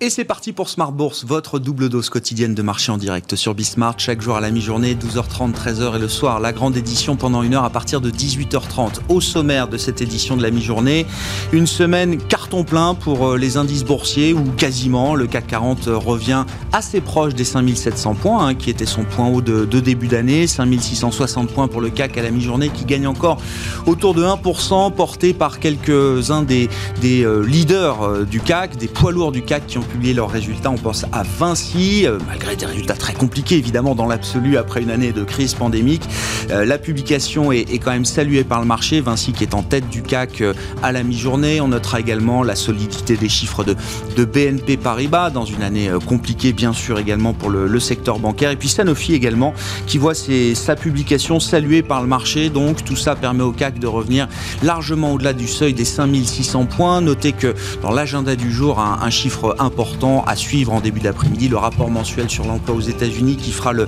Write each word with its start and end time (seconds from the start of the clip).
Et 0.00 0.10
c'est 0.10 0.22
parti 0.22 0.52
pour 0.52 0.68
Smart 0.68 0.92
Bourse, 0.92 1.24
votre 1.24 1.58
double 1.58 1.88
dose 1.88 2.08
quotidienne 2.08 2.54
de 2.54 2.62
marché 2.62 2.92
en 2.92 2.98
direct 2.98 3.34
sur 3.34 3.52
Bismart, 3.52 3.98
chaque 3.98 4.22
jour 4.22 4.36
à 4.36 4.40
la 4.40 4.52
mi-journée, 4.52 4.94
12h30, 4.94 5.52
13h 5.52 5.96
et 5.96 5.98
le 5.98 6.06
soir, 6.06 6.38
la 6.38 6.52
grande 6.52 6.76
édition 6.76 7.16
pendant 7.16 7.42
une 7.42 7.54
heure 7.54 7.64
à 7.64 7.70
partir 7.70 8.00
de 8.00 8.08
18h30. 8.08 9.00
Au 9.08 9.20
sommaire 9.20 9.66
de 9.66 9.76
cette 9.76 10.00
édition 10.00 10.36
de 10.36 10.42
la 10.44 10.52
mi-journée, 10.52 11.04
une 11.50 11.66
semaine 11.66 12.18
carton 12.18 12.62
plein 12.62 12.94
pour 12.94 13.26
euh, 13.26 13.36
les 13.36 13.56
indices 13.56 13.82
boursiers 13.82 14.34
ou 14.34 14.44
quasiment. 14.56 15.16
Le 15.16 15.26
CAC 15.26 15.48
40 15.48 15.86
revient 15.86 16.44
assez 16.72 17.00
proche 17.00 17.34
des 17.34 17.42
5700 17.42 18.14
points, 18.14 18.46
hein, 18.46 18.54
qui 18.54 18.70
était 18.70 18.86
son 18.86 19.02
point 19.02 19.26
haut 19.26 19.42
de, 19.42 19.64
début 19.80 20.06
d'année. 20.06 20.46
5660 20.46 21.50
points 21.50 21.66
pour 21.66 21.80
le 21.80 21.90
CAC 21.90 22.16
à 22.18 22.22
la 22.22 22.30
mi-journée, 22.30 22.68
qui 22.68 22.84
gagne 22.84 23.08
encore 23.08 23.38
autour 23.86 24.14
de 24.14 24.22
1%, 24.22 24.92
porté 24.92 25.34
par 25.34 25.58
quelques-uns 25.58 26.44
des, 26.44 26.68
euh, 27.02 27.44
leaders 27.44 28.02
euh, 28.02 28.24
du 28.24 28.38
CAC, 28.38 28.76
des 28.76 28.86
poids 28.86 29.10
lourds 29.10 29.32
du 29.32 29.42
CAC 29.42 29.66
qui 29.66 29.78
ont 29.78 29.87
publié 29.88 30.14
leurs 30.14 30.30
résultats. 30.30 30.70
On 30.70 30.76
pense 30.76 31.04
à 31.12 31.22
Vinci, 31.22 32.06
euh, 32.06 32.18
malgré 32.28 32.54
des 32.54 32.66
résultats 32.66 32.94
très 32.94 33.14
compliqués 33.14 33.56
évidemment 33.56 33.94
dans 33.94 34.06
l'absolu 34.06 34.56
après 34.56 34.82
une 34.82 34.90
année 34.90 35.12
de 35.12 35.24
crise 35.24 35.54
pandémique. 35.54 36.02
Euh, 36.50 36.64
la 36.64 36.78
publication 36.78 37.50
est, 37.50 37.78
quand 37.78 37.90
même 37.90 38.04
saluée 38.04 38.44
par 38.44 38.60
le 38.60 38.66
marché. 38.66 39.00
Vinci 39.00 39.32
qui 39.32 39.44
est 39.44 39.54
en 39.54 39.62
tête 39.62 39.88
du 39.88 40.02
CAC 40.02 40.42
euh, 40.42 40.54
à 40.82 40.92
la 40.92 41.02
mi-journée. 41.02 41.60
On 41.60 41.68
notera 41.68 42.00
également 42.00 42.42
la 42.42 42.54
solidité 42.54 43.16
des 43.16 43.28
chiffres 43.28 43.64
de, 43.64 43.74
de 44.16 44.24
BNP 44.24 44.76
Paribas 44.76 45.30
dans 45.30 45.44
une 45.44 45.62
année 45.62 45.90
compliquée 46.06 46.52
bien 46.52 46.72
sûr 46.72 46.98
également 46.98 47.32
pour 47.32 47.50
le, 47.50 47.78
secteur 47.80 48.18
bancaire. 48.18 48.50
Et 48.50 48.56
puis 48.56 48.68
Sanofi 48.68 49.14
également 49.14 49.54
qui 49.86 49.98
voit 49.98 50.14
sa 50.14 50.74
publication 50.74 51.40
saluée 51.40 51.82
par 51.82 52.02
le 52.02 52.08
marché. 52.08 52.50
Donc 52.50 52.84
tout 52.84 52.96
ça 52.96 53.14
permet 53.14 53.44
au 53.44 53.52
CAC 53.52 53.78
de 53.78 53.86
revenir 53.86 54.28
largement 54.62 55.12
au-delà 55.12 55.32
du 55.32 55.46
seuil 55.46 55.72
des 55.72 55.84
5600 55.84 56.66
points. 56.66 57.00
Notez 57.00 57.32
que 57.32 57.54
dans 57.82 57.92
l'agenda 57.92 58.36
du 58.36 58.52
jour, 58.52 58.80
un, 58.80 58.98
un 59.00 59.10
chiffre 59.10 59.54
important 59.58 59.77
important 59.78 60.24
à 60.26 60.34
suivre 60.34 60.72
en 60.72 60.80
début 60.80 60.98
d'après-midi, 60.98 61.48
le 61.48 61.56
rapport 61.56 61.88
mensuel 61.88 62.28
sur 62.28 62.44
l'emploi 62.44 62.74
aux 62.74 62.80
États-Unis 62.80 63.36
qui 63.36 63.52
fera 63.52 63.72
le, 63.72 63.86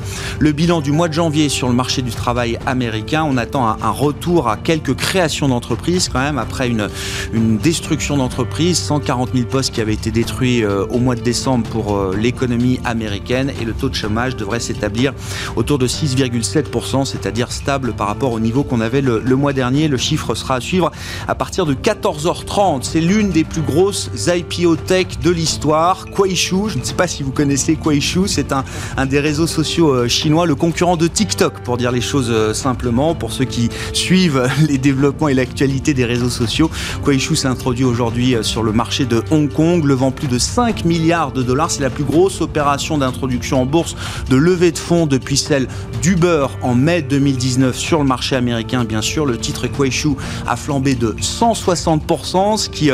bilan 0.53 0.81
du 0.81 0.93
mois 0.93 1.09
de 1.09 1.15
janvier 1.15 1.49
sur 1.49 1.67
le 1.67 1.75
marché 1.75 2.01
du 2.01 2.13
travail 2.13 2.61
américain. 2.65 3.27
On 3.29 3.37
attend 3.37 3.67
un, 3.67 3.91
retour 3.91 4.49
à 4.49 4.57
quelques 4.57 4.95
créations 4.95 5.49
d'entreprises 5.49 6.09
quand 6.09 6.21
même 6.21 6.39
après 6.39 6.69
une, 6.69 6.89
une 7.33 7.59
destruction 7.59 8.17
d'entreprises, 8.17 8.79
140 8.79 9.31
000 9.35 9.47
postes 9.49 9.75
qui 9.75 9.81
avaient 9.81 9.95
été 9.95 10.13
détruits 10.13 10.63
euh, 10.63 10.87
au 10.91 11.01
mois 11.01 11.17
de 11.17 11.23
décembre 11.23 11.69
pour 11.69 11.97
euh, 11.97 12.15
l'économie 12.17 12.79
américaine 12.85 13.53
et 13.61 13.65
le 13.65 13.73
taux 13.73 13.89
de 13.89 13.97
chômage 13.97 14.37
devrait 14.37 14.61
s'établir 14.61 15.13
autour 15.57 15.79
de 15.79 15.89
6,7%, 15.89 17.05
c'est-à-dire 17.05 17.51
stable 17.51 17.95
par 17.95 18.07
rapport 18.07 18.31
au 18.31 18.39
niveau 18.39 18.63
qu'on 18.63 18.81
avait 18.81 19.01
le, 19.01 19.19
le 19.19 19.35
mois 19.35 19.53
dernier. 19.53 19.89
Le 19.89 19.97
chiffre 19.97 20.37
sera 20.37 20.55
à 20.55 20.61
suivre 20.61 20.93
à 21.27 21.35
partir 21.35 21.67
de 21.67 21.75
14h30. 21.75 22.85
C'est 22.85 23.01
l'une 23.01 23.31
des 23.31 23.43
plus 23.43 23.63
grosses 23.63 24.09
IPO 24.29 24.77
tech 24.77 25.19
de 25.21 25.31
l'histoire 25.31 25.80
Kuaishu, 26.13 26.69
je 26.69 26.79
ne 26.79 26.85
sais 26.85 26.95
pas 26.95 27.07
si 27.07 27.23
vous 27.23 27.33
connaissez 27.33 27.75
Kuaishu, 27.75 28.27
c'est 28.27 28.53
un, 28.53 28.65
un, 28.99 29.07
des 29.07 29.19
réseaux 29.19 29.47
sociaux 29.47 29.91
euh, 29.91 30.09
chinois, 30.09 30.45
le 30.45 30.55
concurrent 30.55 30.97
de 30.97 31.07
TikTok, 31.07 31.61
pour 31.61 31.79
dire 31.79 31.91
les 31.91 32.03
choses 32.03 32.29
euh, 32.31 32.53
simplement, 32.53 33.15
pour 33.15 33.33
ceux 33.33 33.47
qui 33.47 33.71
suivent 33.95 34.47
les 34.69 34.77
développements 34.77 35.29
et 35.29 35.35
l'actualité 35.35 35.95
des 35.95 36.05
réseaux 36.05 36.29
sociaux. 36.29 36.71
Kuaishu 37.03 37.35
s'est 37.35 37.49
introduit 37.49 37.85
aujourd'hui 37.85 38.35
euh, 38.35 38.43
sur 38.43 38.63
le 38.63 38.73
marché 38.73 39.07
de 39.07 39.23
Hong 39.31 39.51
Kong, 39.51 39.85
levant 39.85 40.11
plus 40.11 40.29
de 40.29 40.39
5 40.39 40.85
milliards 40.85 41.33
de 41.33 41.43
dollars. 41.43 41.71
C'est 41.71 41.83
la 41.83 41.91
plus 41.91 42.05
grosse 42.05 42.43
opération 42.43 42.99
d'introduction 42.99 43.63
en 43.63 43.67
bourse 43.67 43.97
de 44.29 44.37
levée 44.37 44.73
de 44.73 44.79
fonds 44.79 45.07
depuis 45.07 45.39
celle 45.39 45.67
d'Uber 46.03 46.47
en 46.63 46.75
mai 46.75 47.01
2019 47.01 47.77
sur 47.77 48.01
le 48.01 48.07
marché 48.07 48.37
américain, 48.37 48.85
bien 48.85 49.03
sûr. 49.03 49.25
Le 49.25 49.39
titre 49.39 49.67
Kuaishu 49.67 50.11
a 50.47 50.57
flambé 50.57 50.95
de 50.95 51.17
160%, 51.21 52.59
ce 52.59 52.69
qui 52.69 52.91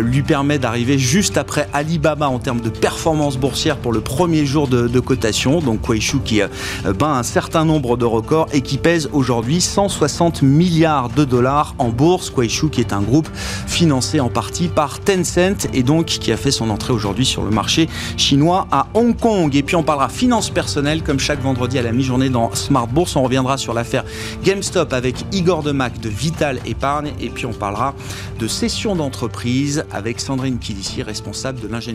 lui 0.00 0.22
permet 0.22 0.58
d'arriver 0.58 0.98
juste 0.98 1.36
après 1.36 1.68
Alibaba 1.72 2.03
en 2.06 2.38
termes 2.38 2.60
de 2.60 2.68
performance 2.68 3.38
boursière 3.38 3.78
pour 3.78 3.90
le 3.90 4.00
premier 4.02 4.44
jour 4.44 4.68
de, 4.68 5.00
cotation. 5.00 5.60
Donc 5.60 5.80
Kuaishu 5.82 6.18
qui 6.22 6.42
euh, 6.42 6.48
bat 6.92 7.16
un 7.16 7.22
certain 7.22 7.64
nombre 7.64 7.96
de 7.96 8.04
records 8.04 8.46
et 8.52 8.60
qui 8.60 8.76
pèse 8.76 9.08
aujourd'hui 9.12 9.60
160 9.60 10.42
milliards 10.42 11.08
de 11.08 11.24
dollars 11.24 11.74
en 11.78 11.88
bourse. 11.88 12.30
Kuaishu 12.30 12.68
qui 12.68 12.80
est 12.80 12.92
un 12.92 13.00
groupe 13.00 13.28
financé 13.66 14.20
en 14.20 14.28
partie 14.28 14.68
par 14.68 15.00
Tencent 15.00 15.66
et 15.72 15.82
donc 15.82 16.06
qui 16.06 16.30
a 16.30 16.36
fait 16.36 16.50
son 16.50 16.68
entrée 16.68 16.92
aujourd'hui 16.92 17.24
sur 17.24 17.42
le 17.42 17.50
marché 17.50 17.88
chinois 18.18 18.66
à 18.70 18.86
Hong 18.92 19.16
Kong. 19.16 19.54
Et 19.56 19.62
puis 19.62 19.76
on 19.76 19.82
parlera 19.82 20.10
finance 20.10 20.50
personnelle 20.50 21.02
comme 21.02 21.18
chaque 21.18 21.40
vendredi 21.40 21.78
à 21.78 21.82
la 21.82 21.92
mi-journée 21.92 22.28
dans 22.28 22.54
Smart 22.54 22.86
Bourse. 22.86 23.16
On 23.16 23.22
reviendra 23.22 23.56
sur 23.56 23.72
l'affaire 23.72 24.04
GameStop 24.44 24.92
avec 24.92 25.24
Igor 25.32 25.62
Demac 25.62 25.98
de 26.00 26.10
Vital 26.10 26.60
Épargne 26.66 27.12
et 27.18 27.30
puis 27.30 27.46
on 27.46 27.54
parlera 27.54 27.94
de 28.38 28.46
cession 28.46 28.94
d'entreprise 28.94 29.84
avec 29.90 30.20
Sandrine 30.20 30.58
Kilissi, 30.58 31.02
responsable 31.02 31.60
de 31.60 31.68
l'ingénierie 31.68 31.93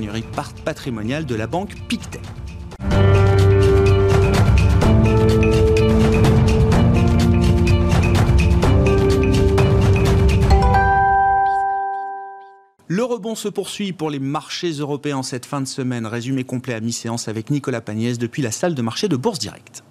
patrimoniale 0.66 1.26
de 1.26 1.36
la 1.36 1.48
banque 1.48 1.76
Pictet. 1.88 2.22
Le 12.92 13.04
rebond 13.04 13.36
se 13.36 13.48
poursuit 13.48 13.94
pour 13.94 14.10
les 14.10 14.20
marchés 14.20 14.72
européens 14.72 15.24
cette 15.24 15.46
fin 15.46 15.62
de 15.62 15.68
semaine. 15.68 16.06
Résumé 16.06 16.44
complet 16.44 16.74
à 16.74 16.80
mi-séance 16.80 17.28
avec 17.28 17.50
Nicolas 17.50 17.82
Pagnès 17.82 18.18
depuis 18.18 18.42
la 18.42 18.52
salle 18.52 18.76
de 18.76 18.82
marché 18.82 19.08
de 19.08 19.16
Bourse 19.16 19.40
Directe. 19.40 19.84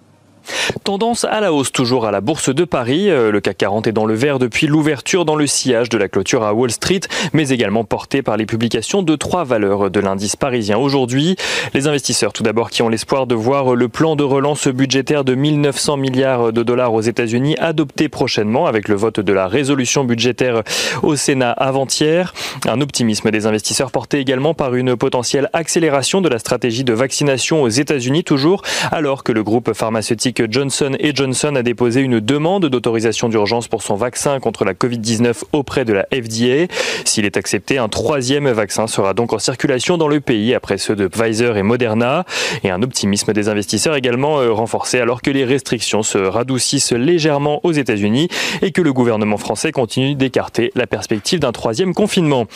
Tendance 0.85 1.25
à 1.25 1.41
la 1.41 1.53
hausse 1.53 1.73
toujours 1.73 2.07
à 2.07 2.11
la 2.11 2.21
Bourse 2.21 2.49
de 2.55 2.65
Paris. 2.65 3.11
Euh, 3.11 3.31
le 3.31 3.41
CAC 3.41 3.59
40 3.59 3.87
est 3.87 3.93
dans 3.93 4.07
le 4.07 4.15
vert 4.15 4.39
depuis 4.39 4.67
l'ouverture 4.67 5.25
dans 5.25 5.37
le 5.37 5.47
sillage 5.47 5.89
de 5.89 5.99
la 5.99 6.09
clôture 6.09 6.43
à 6.43 6.53
Wall 6.53 6.71
Street, 6.71 7.01
mais 7.33 7.49
également 7.51 7.85
porté 7.85 8.23
par 8.23 8.37
les 8.37 8.47
publications 8.47 9.03
de 9.03 9.17
trois 9.17 9.45
valeurs 9.45 9.91
de 9.91 10.01
l'indice 10.01 10.37
parisien 10.37 10.79
aujourd'hui. 10.79 11.37
Les 11.75 11.87
investisseurs 11.89 12.33
tout 12.33 12.43
d'abord 12.43 12.71
qui 12.71 12.83
ont 12.83 12.89
l'espoir 12.89 13.27
de 13.27 13.35
voir 13.35 13.75
le 13.75 13.89
plan 13.89 14.17
de 14.17 14.25
relance 14.25 14.69
budgétaire 14.69 15.25
de 15.25 15.35
1900 15.35 15.97
milliards 15.97 16.53
de 16.53 16.63
dollars 16.63 16.93
aux 16.93 17.01
États-Unis 17.01 17.57
adopté 17.59 18.09
prochainement 18.09 18.67
avec 18.67 18.89
le 18.89 18.95
vote 18.95 19.21
de 19.21 19.33
la 19.33 19.49
résolution 19.49 20.05
budgétaire 20.05 20.63
au 21.03 21.17
Sénat 21.17 21.53
avant-hier. 21.53 22.35
Un 22.67 22.81
optimisme 22.81 23.31
des 23.31 23.47
investisseurs 23.47 23.91
porté 23.91 24.19
également 24.19 24.55
par 24.55 24.75
une 24.75 24.97
potentielle 24.97 25.49
accélération 25.53 26.21
de 26.21 26.29
la 26.29 26.39
stratégie 26.39 26.85
de 26.85 26.93
vaccination 26.93 27.63
aux 27.63 27.69
États-Unis 27.69 28.25
toujours 28.25 28.63
alors 28.91 29.25
que 29.25 29.33
le 29.33 29.43
groupe 29.43 29.73
pharmaceutique 29.73 30.43
Johnson 31.15 31.55
a 31.55 31.63
déposé 31.63 32.01
une 32.01 32.19
demande 32.19 32.67
d'autorisation 32.67 33.29
d'urgence 33.29 33.69
pour 33.69 33.83
son 33.83 33.95
vaccin 33.95 34.41
contre 34.41 34.65
la 34.65 34.75
Covid-19 34.75 35.45
auprès 35.53 35.85
de 35.85 35.93
la 35.93 36.07
FDA. 36.13 36.73
S'il 37.05 37.25
est 37.25 37.37
accepté, 37.37 37.79
un 37.79 37.89
troisième 37.89 38.49
vaccin 38.51 38.89
sera 38.89 39.15
donc 39.15 39.33
en 39.33 39.39
circulation 39.39 39.99
dans 39.99 40.09
le 40.09 40.21
pays 40.21 40.55
après 40.55 40.77
ceux 40.79 40.97
de 40.97 41.07
Pfizer 41.07 41.57
et 41.57 41.63
Moderna. 41.63 42.25
Et 42.65 42.71
un 42.71 42.83
optimisme 42.83 43.33
des 43.33 43.49
investisseurs 43.49 43.95
également 43.95 44.41
euh, 44.41 44.53
renforcé 44.53 44.99
alors 44.99 45.23
que 45.23 45.31
les 45.31 45.45
restrictions 45.45 46.03
se 46.03 46.19
radoucissent 46.19 46.93
légèrement 46.93 47.61
aux 47.63 47.73
États-Unis 47.73 48.29
et 48.61 48.73
que 48.73 48.83
le 48.83 48.93
gouvernement 48.93 49.37
français 49.37 49.71
continue 49.71 50.17
d'écarter 50.17 50.73
la 50.75 50.87
perspective 50.89 51.39
d'un 51.39 51.53
troisième 51.53 51.95
confinement. 51.95 52.47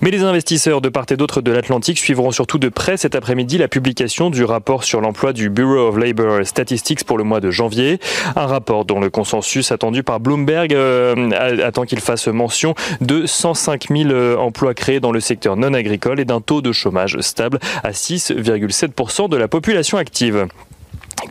Mais 0.00 0.10
les 0.10 0.22
investisseurs 0.22 0.80
de 0.80 0.88
part 0.88 1.06
et 1.10 1.16
d'autre 1.16 1.42
de 1.42 1.52
l'Atlantique 1.52 1.98
suivront 1.98 2.32
surtout 2.32 2.58
de 2.58 2.68
près 2.68 2.96
cet 2.96 3.14
après-midi 3.14 3.58
la 3.58 3.68
publication 3.68 4.30
du 4.30 4.42
rapport 4.42 4.82
sur 4.82 5.00
l'emploi 5.00 5.32
du 5.32 5.48
Bureau 5.48 5.88
of 5.88 5.96
Labor 5.96 6.44
Statistics 6.44 7.04
pour 7.04 7.18
le 7.18 7.24
mois 7.24 7.35
de 7.40 7.50
janvier. 7.50 7.98
Un 8.34 8.46
rapport 8.46 8.84
dont 8.84 9.00
le 9.00 9.10
consensus 9.10 9.72
attendu 9.72 10.02
par 10.02 10.20
Bloomberg 10.20 10.74
euh, 10.74 11.30
attend 11.62 11.84
qu'il 11.84 12.00
fasse 12.00 12.28
mention 12.28 12.74
de 13.00 13.26
105 13.26 13.88
000 13.90 14.10
euh, 14.10 14.36
emplois 14.36 14.74
créés 14.74 15.00
dans 15.00 15.12
le 15.12 15.20
secteur 15.20 15.56
non 15.56 15.74
agricole 15.74 16.20
et 16.20 16.24
d'un 16.24 16.40
taux 16.40 16.62
de 16.62 16.72
chômage 16.72 17.18
stable 17.20 17.58
à 17.82 17.90
6,7% 17.90 19.28
de 19.28 19.36
la 19.36 19.48
population 19.48 19.98
active. 19.98 20.46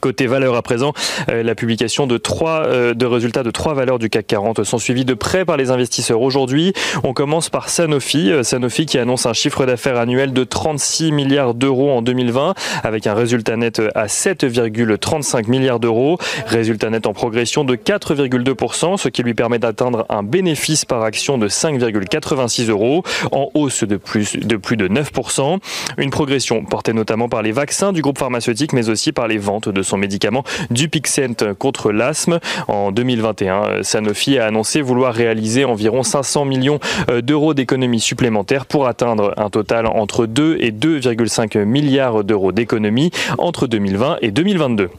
Côté 0.01 0.25
valeur 0.27 0.55
à 0.55 0.61
présent, 0.61 0.93
euh, 1.29 1.43
la 1.43 1.53
publication 1.53 2.07
de 2.07 2.17
trois 2.17 2.65
euh, 2.65 2.93
de 2.93 3.05
résultats 3.05 3.43
de 3.43 3.51
trois 3.51 3.73
valeurs 3.75 3.99
du 3.99 4.09
CAC 4.09 4.27
40 4.27 4.63
sont 4.63 4.79
suivis 4.79 5.05
de 5.05 5.13
près 5.13 5.45
par 5.45 5.57
les 5.57 5.69
investisseurs. 5.71 6.21
Aujourd'hui. 6.21 6.73
On 7.03 7.13
commence 7.13 7.49
par 7.49 7.69
Sanofi, 7.69 8.31
euh, 8.31 8.43
Sanofi 8.43 8.85
qui 8.85 8.97
annonce 8.97 9.25
un 9.25 9.33
chiffre 9.33 9.65
d'affaires 9.65 9.97
annuel 9.97 10.33
de 10.33 10.43
36 10.43 11.11
milliards 11.11 11.53
d'euros 11.53 11.91
en 11.91 12.01
2020 12.01 12.55
avec 12.83 13.05
un 13.05 13.13
résultat 13.13 13.57
net 13.57 13.81
à 13.93 14.07
7,35 14.07 15.47
milliards 15.47 15.79
d'euros, 15.79 16.17
résultat 16.47 16.89
net 16.89 17.05
en 17.05 17.13
progression 17.13 17.63
de 17.63 17.75
4,2%, 17.75 18.97
ce 18.97 19.09
qui 19.09 19.23
lui 19.23 19.33
permet 19.33 19.59
d'atteindre 19.59 20.05
un 20.09 20.23
bénéfice 20.23 20.85
par 20.85 21.03
action 21.03 21.37
de 21.37 21.47
5,86 21.47 22.69
euros 22.69 23.03
en 23.31 23.49
hausse 23.53 23.83
de 23.83 23.97
plus 23.97 24.35
de 24.37 24.55
plus 24.55 24.77
de 24.77 24.87
9%, 24.87 25.59
une 25.97 26.09
progression 26.09 26.63
portée 26.65 26.93
notamment 26.93 27.29
par 27.29 27.43
les 27.43 27.51
vaccins 27.51 27.93
du 27.93 28.01
groupe 28.01 28.17
pharmaceutique 28.17 28.73
mais 28.73 28.89
aussi 28.89 29.11
par 29.11 29.27
les 29.27 29.37
ventes 29.37 29.69
de 29.75 29.83
son 29.83 29.97
médicament 29.97 30.43
Dupixent 30.71 31.53
contre 31.59 31.91
l'asthme. 31.91 32.39
En 32.67 32.91
2021, 32.91 33.83
Sanofi 33.83 34.39
a 34.39 34.47
annoncé 34.47 34.81
vouloir 34.81 35.13
réaliser 35.13 35.65
environ 35.65 36.01
500 36.01 36.45
millions 36.45 36.79
euh, 37.11 37.21
d'euros 37.21 37.53
d'économies 37.53 37.99
supplémentaires 37.99 38.65
pour 38.65 38.87
atteindre 38.87 39.33
un 39.37 39.51
total 39.51 39.85
entre 39.85 40.25
2 40.25 40.57
et 40.59 40.71
2,5 40.71 41.63
milliards 41.65 42.23
d'euros 42.23 42.51
d'économies 42.51 43.11
entre 43.37 43.67
2020 43.67 44.17
et 44.21 44.31
2022. 44.31 44.89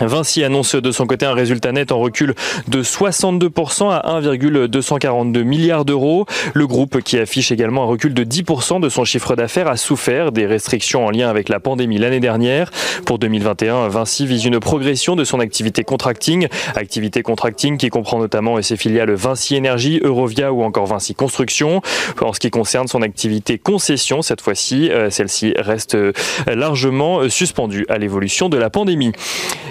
Vinci 0.00 0.44
annonce 0.44 0.74
de 0.74 0.92
son 0.92 1.06
côté 1.06 1.26
un 1.26 1.34
résultat 1.34 1.72
net 1.72 1.92
en 1.92 1.98
recul 1.98 2.34
de 2.68 2.82
62% 2.82 3.90
à 3.90 4.20
1,242 4.20 5.42
milliards 5.42 5.84
d'euros. 5.84 6.26
Le 6.54 6.66
groupe 6.66 7.02
qui 7.02 7.18
affiche 7.18 7.52
également 7.52 7.82
un 7.82 7.86
recul 7.86 8.14
de 8.14 8.24
10% 8.24 8.80
de 8.80 8.88
son 8.88 9.04
chiffre 9.04 9.36
d'affaires 9.36 9.68
a 9.68 9.76
souffert 9.76 10.32
des 10.32 10.46
restrictions 10.46 11.04
en 11.04 11.10
lien 11.10 11.28
avec 11.28 11.48
la 11.48 11.60
pandémie 11.60 11.98
l'année 11.98 12.20
dernière. 12.20 12.70
Pour 13.04 13.18
2021, 13.18 13.88
Vinci 13.88 14.26
vise 14.26 14.44
une 14.44 14.58
progression 14.58 15.16
de 15.16 15.24
son 15.24 15.40
activité 15.40 15.84
contracting, 15.84 16.48
activité 16.76 17.22
contracting 17.22 17.76
qui 17.76 17.88
comprend 17.90 18.18
notamment 18.18 18.60
ses 18.62 18.76
filiales 18.76 19.12
Vinci 19.12 19.56
Énergie, 19.56 20.00
Eurovia 20.02 20.52
ou 20.52 20.62
encore 20.62 20.86
Vinci 20.86 21.14
Construction. 21.14 21.82
En 22.20 22.32
ce 22.32 22.40
qui 22.40 22.50
concerne 22.50 22.88
son 22.88 23.02
activité 23.02 23.58
concession, 23.58 24.22
cette 24.22 24.40
fois-ci, 24.40 24.90
euh, 24.90 25.10
celle-ci 25.10 25.54
reste 25.58 25.94
euh, 25.94 26.12
largement 26.46 27.28
suspendue 27.28 27.84
à 27.88 27.98
l'évolution 27.98 28.48
de 28.48 28.56
la 28.56 28.70
pandémie. 28.70 29.12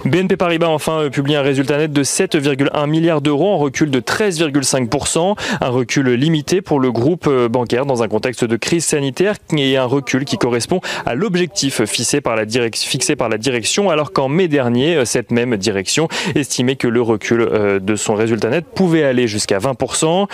BNP 0.06 0.38
Paribas 0.38 0.68
enfin 0.68 1.02
euh, 1.02 1.10
publie 1.10 1.36
un 1.36 1.42
résultat 1.42 1.78
net 1.78 1.92
de 1.92 2.04
7,1 2.04 2.88
milliards 2.90 3.22
d'euros 3.22 3.50
en 3.50 3.58
recul 3.58 3.92
de 3.92 4.00
13,5%, 4.00 5.36
un 5.60 5.70
recul 5.70 6.10
limité 6.12 6.62
pour 6.62 6.80
le 6.80 6.92
groupe 6.92 7.26
euh, 7.28 7.50
bancaire 7.50 7.86
dans 7.86 8.02
un 8.02 8.08
contexte 8.08 8.46
de 8.46 8.56
crise 8.56 8.86
sanitaire 8.86 9.36
et 9.58 9.78
un 9.78 9.86
recul 9.86 10.24
qui 10.24 10.38
correspond 10.38 10.80
à 11.06 11.16
l'objectif 11.16 11.84
fixé 11.84 12.22
par 12.22 12.36
la, 12.36 12.46
fixé 12.74 13.16
par 13.16 13.28
la 13.28 13.38
direction 13.38 13.90
alors 13.90 14.14
qu'en 14.14 14.30
mai 14.30 14.48
dernier, 14.48 14.96
euh, 14.96 15.06
cette 15.06 15.32
même 15.32 15.58
direction 15.58 16.08
estimait 16.36 16.78
que 16.78 16.88
le 16.88 17.02
recul 17.02 17.50
de 17.82 17.96
son 17.96 18.16
résultat 18.16 18.50
net 18.50 18.66
pouvait 18.74 19.04
aller 19.04 19.28
jusqu'à 19.28 19.58
20%. 19.58 20.28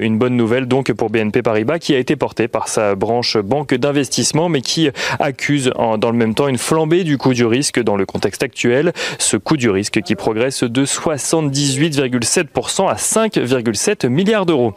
Une 0.00 0.18
bonne 0.18 0.36
nouvelle 0.36 0.66
donc 0.66 0.92
pour 0.92 1.10
BNP 1.10 1.42
Paribas 1.42 1.78
qui 1.78 1.94
a 1.94 1.98
été 1.98 2.16
portée 2.16 2.48
par 2.48 2.68
sa 2.68 2.94
branche 2.94 3.36
banque 3.36 3.74
d'investissement 3.74 4.48
mais 4.48 4.60
qui 4.60 4.90
accuse 5.18 5.70
dans 5.76 6.10
le 6.10 6.16
même 6.16 6.34
temps 6.34 6.48
une 6.48 6.58
flambée 6.58 7.04
du 7.04 7.18
coût 7.18 7.34
du 7.34 7.44
risque 7.44 7.82
dans 7.82 7.96
le 7.96 8.06
contexte 8.06 8.42
actuel 8.42 8.92
ce 9.18 9.36
coût 9.36 9.56
du 9.56 9.70
risque 9.70 10.00
qui 10.02 10.14
progresse 10.14 10.64
de 10.64 10.84
78,7% 10.84 12.88
à 12.88 12.94
5,7 12.94 14.08
milliards 14.08 14.46
d'euros. 14.46 14.74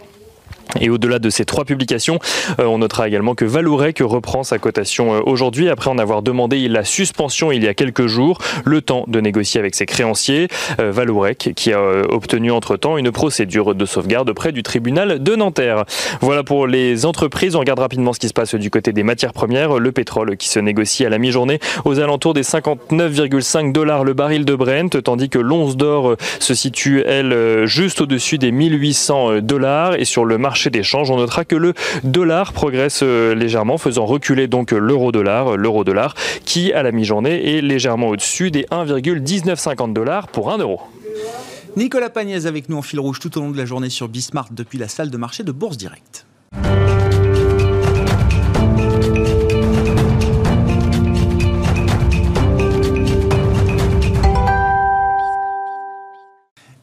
Et 0.82 0.90
au-delà 0.90 1.20
de 1.20 1.30
ces 1.30 1.46
trois 1.46 1.66
publications, 1.66 2.20
euh, 2.60 2.66
on 2.66 2.80
notera 2.80 3.08
également 3.08 3.36
que 3.36 3.46
Valourec 3.46 4.00
reprend 4.02 4.44
sa 4.44 4.60
cotation 4.60 5.16
euh, 5.16 5.20
aujourd'hui 5.26 5.70
après 5.70 5.90
en 5.90 5.98
avoir 5.98 6.22
demandé 6.22 6.68
la 6.68 6.84
suspension 6.84 7.52
il 7.52 7.64
y 7.64 7.68
a 7.68 7.74
quelques 7.74 8.08
jours, 8.08 8.40
le 8.66 8.82
temps 8.82 9.06
de 9.08 9.20
négocier 9.20 9.60
avec 9.60 9.76
ses 9.76 9.86
créanciers. 9.86 10.48
Euh, 10.80 10.92
Valourec 10.92 11.54
qui 11.56 11.74
a 11.74 11.82
obtenu 12.10 12.52
entre-temps 12.52 12.98
une 12.98 13.12
procédure 13.12 13.76
de 13.76 13.86
sauvegarde 13.86 14.32
près 14.34 14.52
du 14.52 14.64
tribunal 14.64 15.22
de 15.22 15.36
Nanterre. 15.36 15.86
Voilà 16.22 16.44
pour 16.44 16.68
les 16.68 17.06
entreprises. 17.06 17.56
On 17.56 17.60
regarde 17.60 17.80
rapidement 17.80 18.14
ce 18.14 18.20
qui 18.20 18.28
se 18.28 18.34
passe 18.34 18.56
du 18.56 18.70
côté 18.70 18.94
des 18.94 19.04
matières 19.04 19.34
premières. 19.34 19.80
Le 19.80 19.92
pétrole 19.92 20.38
qui 20.38 20.50
se 20.50 20.60
négocie 20.60 21.06
à 21.06 21.10
la 21.10 21.18
mi-journée 21.18 21.60
aux 21.86 22.00
alentours 22.00 22.34
des 22.34 22.44
59,5 22.44 23.72
dollars 23.72 24.04
le 24.04 24.14
baril 24.14 24.46
de 24.46 24.56
Brent, 24.56 25.02
tandis 25.04 25.30
que 25.30 25.40
l'once 25.40 25.78
d'or 25.78 26.16
se 26.40 26.54
situe, 26.54 27.04
elle, 27.06 27.66
juste 27.66 28.02
au-dessus 28.02 28.38
des 28.38 28.52
1800 28.52 29.40
dollars. 29.42 29.96
Et 29.96 30.06
sur 30.06 30.26
le 30.26 30.38
marché 30.38 30.57
on 30.94 31.18
notera 31.18 31.46
que 31.46 31.56
le 31.56 31.74
dollar 32.04 32.54
progresse 32.54 33.02
euh, 33.04 33.36
légèrement, 33.36 33.78
faisant 33.78 34.06
reculer 34.06 34.48
donc 34.48 34.72
l'euro-dollar, 34.72 35.58
l'euro-dollar 35.58 36.16
qui 36.46 36.74
à 36.74 36.84
la 36.84 36.92
mi-journée 36.92 37.58
est 37.58 37.62
légèrement 37.62 38.08
au-dessus 38.08 38.52
des 38.52 38.64
1,1950 38.64 39.94
dollars 39.94 40.28
pour 40.28 40.52
1 40.52 40.58
euro. 40.60 40.82
Nicolas 41.76 42.10
Pagnès 42.10 42.46
avec 42.46 42.70
nous 42.70 42.78
en 42.78 42.82
fil 42.82 43.00
rouge 43.00 43.20
tout 43.20 43.38
au 43.38 43.42
long 43.42 43.52
de 43.52 43.58
la 43.58 43.66
journée 43.66 43.90
sur 43.90 44.08
Bismarck 44.08 44.54
depuis 44.54 44.80
la 44.80 44.88
salle 44.88 45.12
de 45.12 45.18
marché 45.18 45.44
de 45.44 45.52
Bourse 45.52 45.78
Direct. 45.78 46.26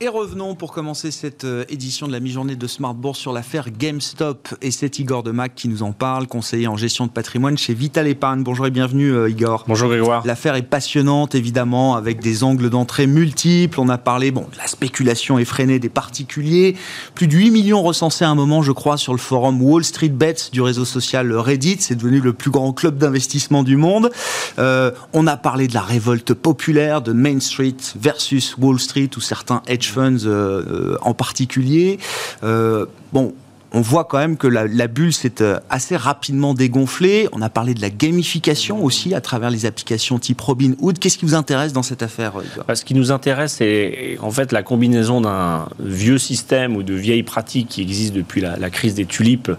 Et 0.04 0.08
revenons 0.08 0.54
pour 0.54 0.72
commencer 0.72 1.10
cette 1.10 1.44
euh, 1.44 1.64
édition 1.70 2.06
de 2.06 2.12
la 2.12 2.20
mi-journée 2.20 2.56
de 2.56 2.66
Smart 2.66 2.92
Bourse 2.92 3.18
sur 3.18 3.32
l'affaire 3.32 3.70
GameStop. 3.70 4.54
Et 4.60 4.70
c'est 4.70 4.98
Igor 4.98 5.22
Demac 5.22 5.54
qui 5.54 5.66
nous 5.66 5.82
en 5.82 5.92
parle, 5.92 6.26
conseiller 6.26 6.66
en 6.66 6.76
gestion 6.76 7.06
de 7.06 7.10
patrimoine 7.10 7.56
chez 7.56 7.72
Vital 7.72 8.06
Épargne. 8.06 8.42
Bonjour 8.42 8.66
et 8.66 8.70
bienvenue 8.70 9.14
euh, 9.14 9.30
Igor. 9.30 9.64
Bonjour 9.66 9.88
Grégoire. 9.88 10.22
L'affaire 10.26 10.56
est 10.56 10.62
passionnante 10.62 11.34
évidemment, 11.34 11.96
avec 11.96 12.20
des 12.20 12.44
angles 12.44 12.68
d'entrée 12.68 13.06
multiples. 13.06 13.80
On 13.80 13.88
a 13.88 13.96
parlé 13.96 14.30
bon, 14.30 14.42
de 14.42 14.58
la 14.58 14.66
spéculation 14.66 15.38
effrénée 15.38 15.78
des 15.78 15.88
particuliers. 15.88 16.76
Plus 17.14 17.26
de 17.26 17.32
8 17.32 17.50
millions 17.50 17.82
recensés 17.82 18.26
à 18.26 18.28
un 18.28 18.34
moment, 18.34 18.60
je 18.60 18.72
crois, 18.72 18.98
sur 18.98 19.14
le 19.14 19.18
forum 19.18 19.62
Wall 19.62 19.84
Street 19.84 20.10
Bets 20.10 20.50
du 20.52 20.60
réseau 20.60 20.84
social 20.84 21.32
Reddit. 21.32 21.78
C'est 21.80 21.96
devenu 21.96 22.20
le 22.20 22.34
plus 22.34 22.50
grand 22.50 22.74
club 22.74 22.98
d'investissement 22.98 23.62
du 23.62 23.78
monde. 23.78 24.10
Euh, 24.58 24.90
on 25.14 25.26
a 25.26 25.38
parlé 25.38 25.66
de 25.66 25.72
la 25.72 25.80
révolte 25.80 26.34
populaire 26.34 27.00
de 27.00 27.14
Main 27.14 27.40
Street 27.40 27.78
versus 27.98 28.54
Wall 28.58 28.78
Street, 28.78 29.08
où 29.16 29.20
certains 29.20 29.62
hedge 29.66 29.93
euh, 30.00 30.16
euh, 30.26 30.96
en 31.02 31.14
particulier. 31.14 31.98
Euh, 32.42 32.86
bon, 33.12 33.34
on 33.72 33.80
voit 33.80 34.04
quand 34.04 34.18
même 34.18 34.36
que 34.36 34.46
la, 34.46 34.86
bulle 34.86 35.12
s'est 35.12 35.42
assez 35.68 35.96
rapidement 35.96 36.54
dégonflée. 36.54 37.28
On 37.32 37.42
a 37.42 37.48
parlé 37.48 37.74
de 37.74 37.80
la 37.80 37.90
gamification 37.90 38.84
aussi 38.84 39.14
à 39.14 39.20
travers 39.20 39.50
les 39.50 39.66
applications 39.66 40.20
type 40.20 40.40
Robinhood. 40.40 41.00
Qu'est-ce 41.00 41.18
qui 41.18 41.24
vous 41.24 41.34
intéresse 41.34 41.72
dans 41.72 41.82
cette 41.82 42.04
affaire 42.04 42.34
bah, 42.68 42.76
Ce 42.76 42.84
qui 42.84 42.94
nous 42.94 43.10
intéresse, 43.10 43.54
c'est 43.54 44.16
en 44.22 44.30
fait 44.30 44.52
la 44.52 44.62
combinaison 44.62 45.20
d'un 45.20 45.66
vieux 45.80 46.18
système 46.18 46.76
ou 46.76 46.84
de 46.84 46.94
vieilles 46.94 47.24
pratiques 47.24 47.68
qui 47.68 47.82
existent 47.82 48.14
depuis 48.14 48.40
la 48.40 48.70
crise 48.70 48.94
des 48.94 49.06
tulipes 49.06 49.50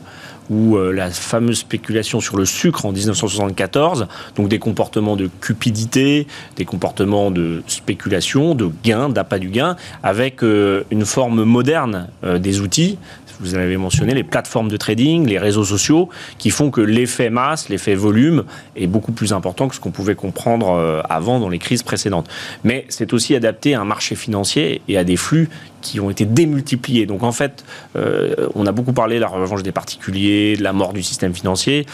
ou 0.49 0.77
euh, 0.77 0.91
la 0.91 1.09
fameuse 1.09 1.59
spéculation 1.59 2.19
sur 2.19 2.37
le 2.37 2.45
sucre 2.45 2.85
en 2.85 2.91
1974, 2.91 4.07
donc 4.35 4.47
des 4.47 4.59
comportements 4.59 5.15
de 5.15 5.29
cupidité, 5.41 6.27
des 6.55 6.65
comportements 6.65 7.31
de 7.31 7.63
spéculation, 7.67 8.55
de 8.55 8.69
gain, 8.83 9.09
d'appât 9.09 9.39
du 9.39 9.49
gain, 9.49 9.75
avec 10.03 10.43
euh, 10.43 10.83
une 10.91 11.05
forme 11.05 11.43
moderne 11.43 12.07
euh, 12.23 12.37
des 12.37 12.61
outils, 12.61 12.97
vous 13.39 13.55
avez 13.55 13.77
mentionné 13.77 14.13
les 14.13 14.23
plateformes 14.23 14.69
de 14.69 14.77
trading, 14.77 15.27
les 15.27 15.39
réseaux 15.39 15.65
sociaux, 15.65 16.09
qui 16.37 16.49
font 16.49 16.71
que 16.71 16.81
l'effet 16.81 17.29
masse, 17.29 17.69
l'effet 17.69 17.95
volume 17.95 18.43
est 18.75 18.87
beaucoup 18.87 19.11
plus 19.11 19.33
important 19.33 19.67
que 19.67 19.75
ce 19.75 19.79
qu'on 19.79 19.91
pouvait 19.91 20.15
comprendre 20.15 20.71
euh, 20.71 21.01
avant 21.09 21.39
dans 21.39 21.49
les 21.49 21.59
crises 21.59 21.83
précédentes. 21.83 22.29
Mais 22.63 22.85
c'est 22.89 23.13
aussi 23.13 23.35
adapté 23.35 23.75
à 23.75 23.81
un 23.81 23.85
marché 23.85 24.15
financier 24.15 24.81
et 24.87 24.97
à 24.97 25.03
des 25.03 25.17
flux 25.17 25.49
qui 25.81 25.99
ont 25.99 26.09
été 26.09 26.25
démultipliés. 26.25 27.05
Donc 27.05 27.23
en 27.23 27.31
fait, 27.31 27.63
euh, 27.95 28.33
on 28.55 28.65
a 28.65 28.71
beaucoup 28.71 28.93
parlé 28.93 29.15
de 29.15 29.21
la 29.21 29.27
revanche 29.27 29.63
des 29.63 29.71
particuliers, 29.71 30.55
de 30.57 30.63
la 30.63 30.73
mort 30.73 30.93
du 30.93 31.03
système 31.03 31.33
financier 31.33 31.85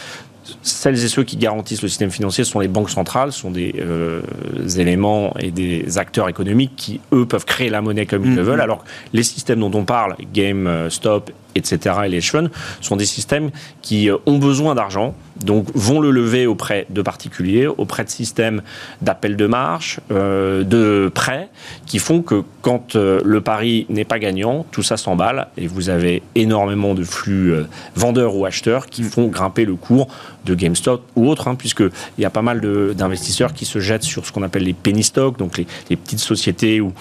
celles 0.62 1.04
et 1.04 1.08
ceux 1.08 1.24
qui 1.24 1.38
garantissent 1.38 1.82
le 1.82 1.88
système 1.88 2.12
financier 2.12 2.44
sont 2.44 2.60
les 2.60 2.68
banques 2.68 2.90
centrales, 2.90 3.32
sont 3.32 3.52
des 3.52 3.76
euh, 3.80 4.22
éléments 4.78 5.34
et 5.40 5.52
des 5.52 5.98
acteurs 5.98 6.30
économiques 6.30 6.74
qui, 6.76 7.00
eux, 7.14 7.26
peuvent 7.26 7.46
créer 7.46 7.70
la 7.70 7.82
monnaie 7.82 8.06
comme 8.06 8.26
ils 8.26 8.36
le 8.36 8.42
mm-hmm. 8.42 8.46
veulent, 8.46 8.62
alors 8.62 8.84
que 8.84 8.90
les 9.14 9.24
systèmes 9.24 9.60
dont 9.60 9.72
on 9.74 9.86
parle, 9.86 10.16
GameStop, 10.34 11.32
etc., 11.55 11.96
et 12.05 12.10
les 12.10 12.22
funds, 12.22 12.50
sont 12.81 12.96
des 12.96 13.05
systèmes 13.05 13.51
qui 13.81 14.10
euh, 14.10 14.17
ont 14.25 14.38
besoin 14.38 14.75
d'argent, 14.75 15.15
donc 15.43 15.67
vont 15.74 16.00
le 16.00 16.12
lever 16.12 16.46
auprès 16.46 16.86
de 16.89 17.01
particuliers, 17.01 17.67
auprès 17.67 18.03
de 18.03 18.10
systèmes 18.10 18.62
d'appel 19.01 19.36
de 19.36 19.48
marche, 19.48 20.00
euh, 20.12 20.63
de 20.63 21.12
prêts, 21.13 21.50
qui 21.86 22.00
font 22.00 22.22
que 22.22 22.43
quand 22.62 22.96
le 22.96 23.41
pari 23.41 23.88
n'est 23.89 24.05
pas 24.05 24.20
gagnant, 24.20 24.65
tout 24.72 24.84
ça 24.84 24.98
s'emballe 24.98 25.48
et 25.58 25.65
vous 25.65 25.89
avez 25.89 26.22
énormément 26.36 26.93
de 26.93 27.03
flux 27.03 27.53
vendeurs 27.96 28.36
ou 28.36 28.46
acheteurs 28.46 28.86
qui 28.86 29.01
font 29.01 29.27
grimper 29.27 29.65
le 29.65 29.75
cours 29.75 30.08
de 30.46 30.55
GameStop 30.55 31.03
ou 31.15 31.27
autres, 31.27 31.48
hein, 31.48 31.55
puisqu'il 31.55 31.91
y 32.20 32.25
a 32.25 32.29
pas 32.29 32.41
mal 32.41 32.62
d'investisseurs 32.96 33.53
qui 33.53 33.65
se 33.65 33.79
jettent 33.79 34.03
sur 34.03 34.25
ce 34.25 34.31
qu'on 34.31 34.43
appelle 34.43 34.63
les 34.63 34.74
penny 34.74 35.03
stocks, 35.03 35.38
donc 35.38 35.58
les, 35.58 35.96
petites 35.96 36.20
sociétés 36.20 36.81
où 36.81 36.88
euh, 36.88 36.91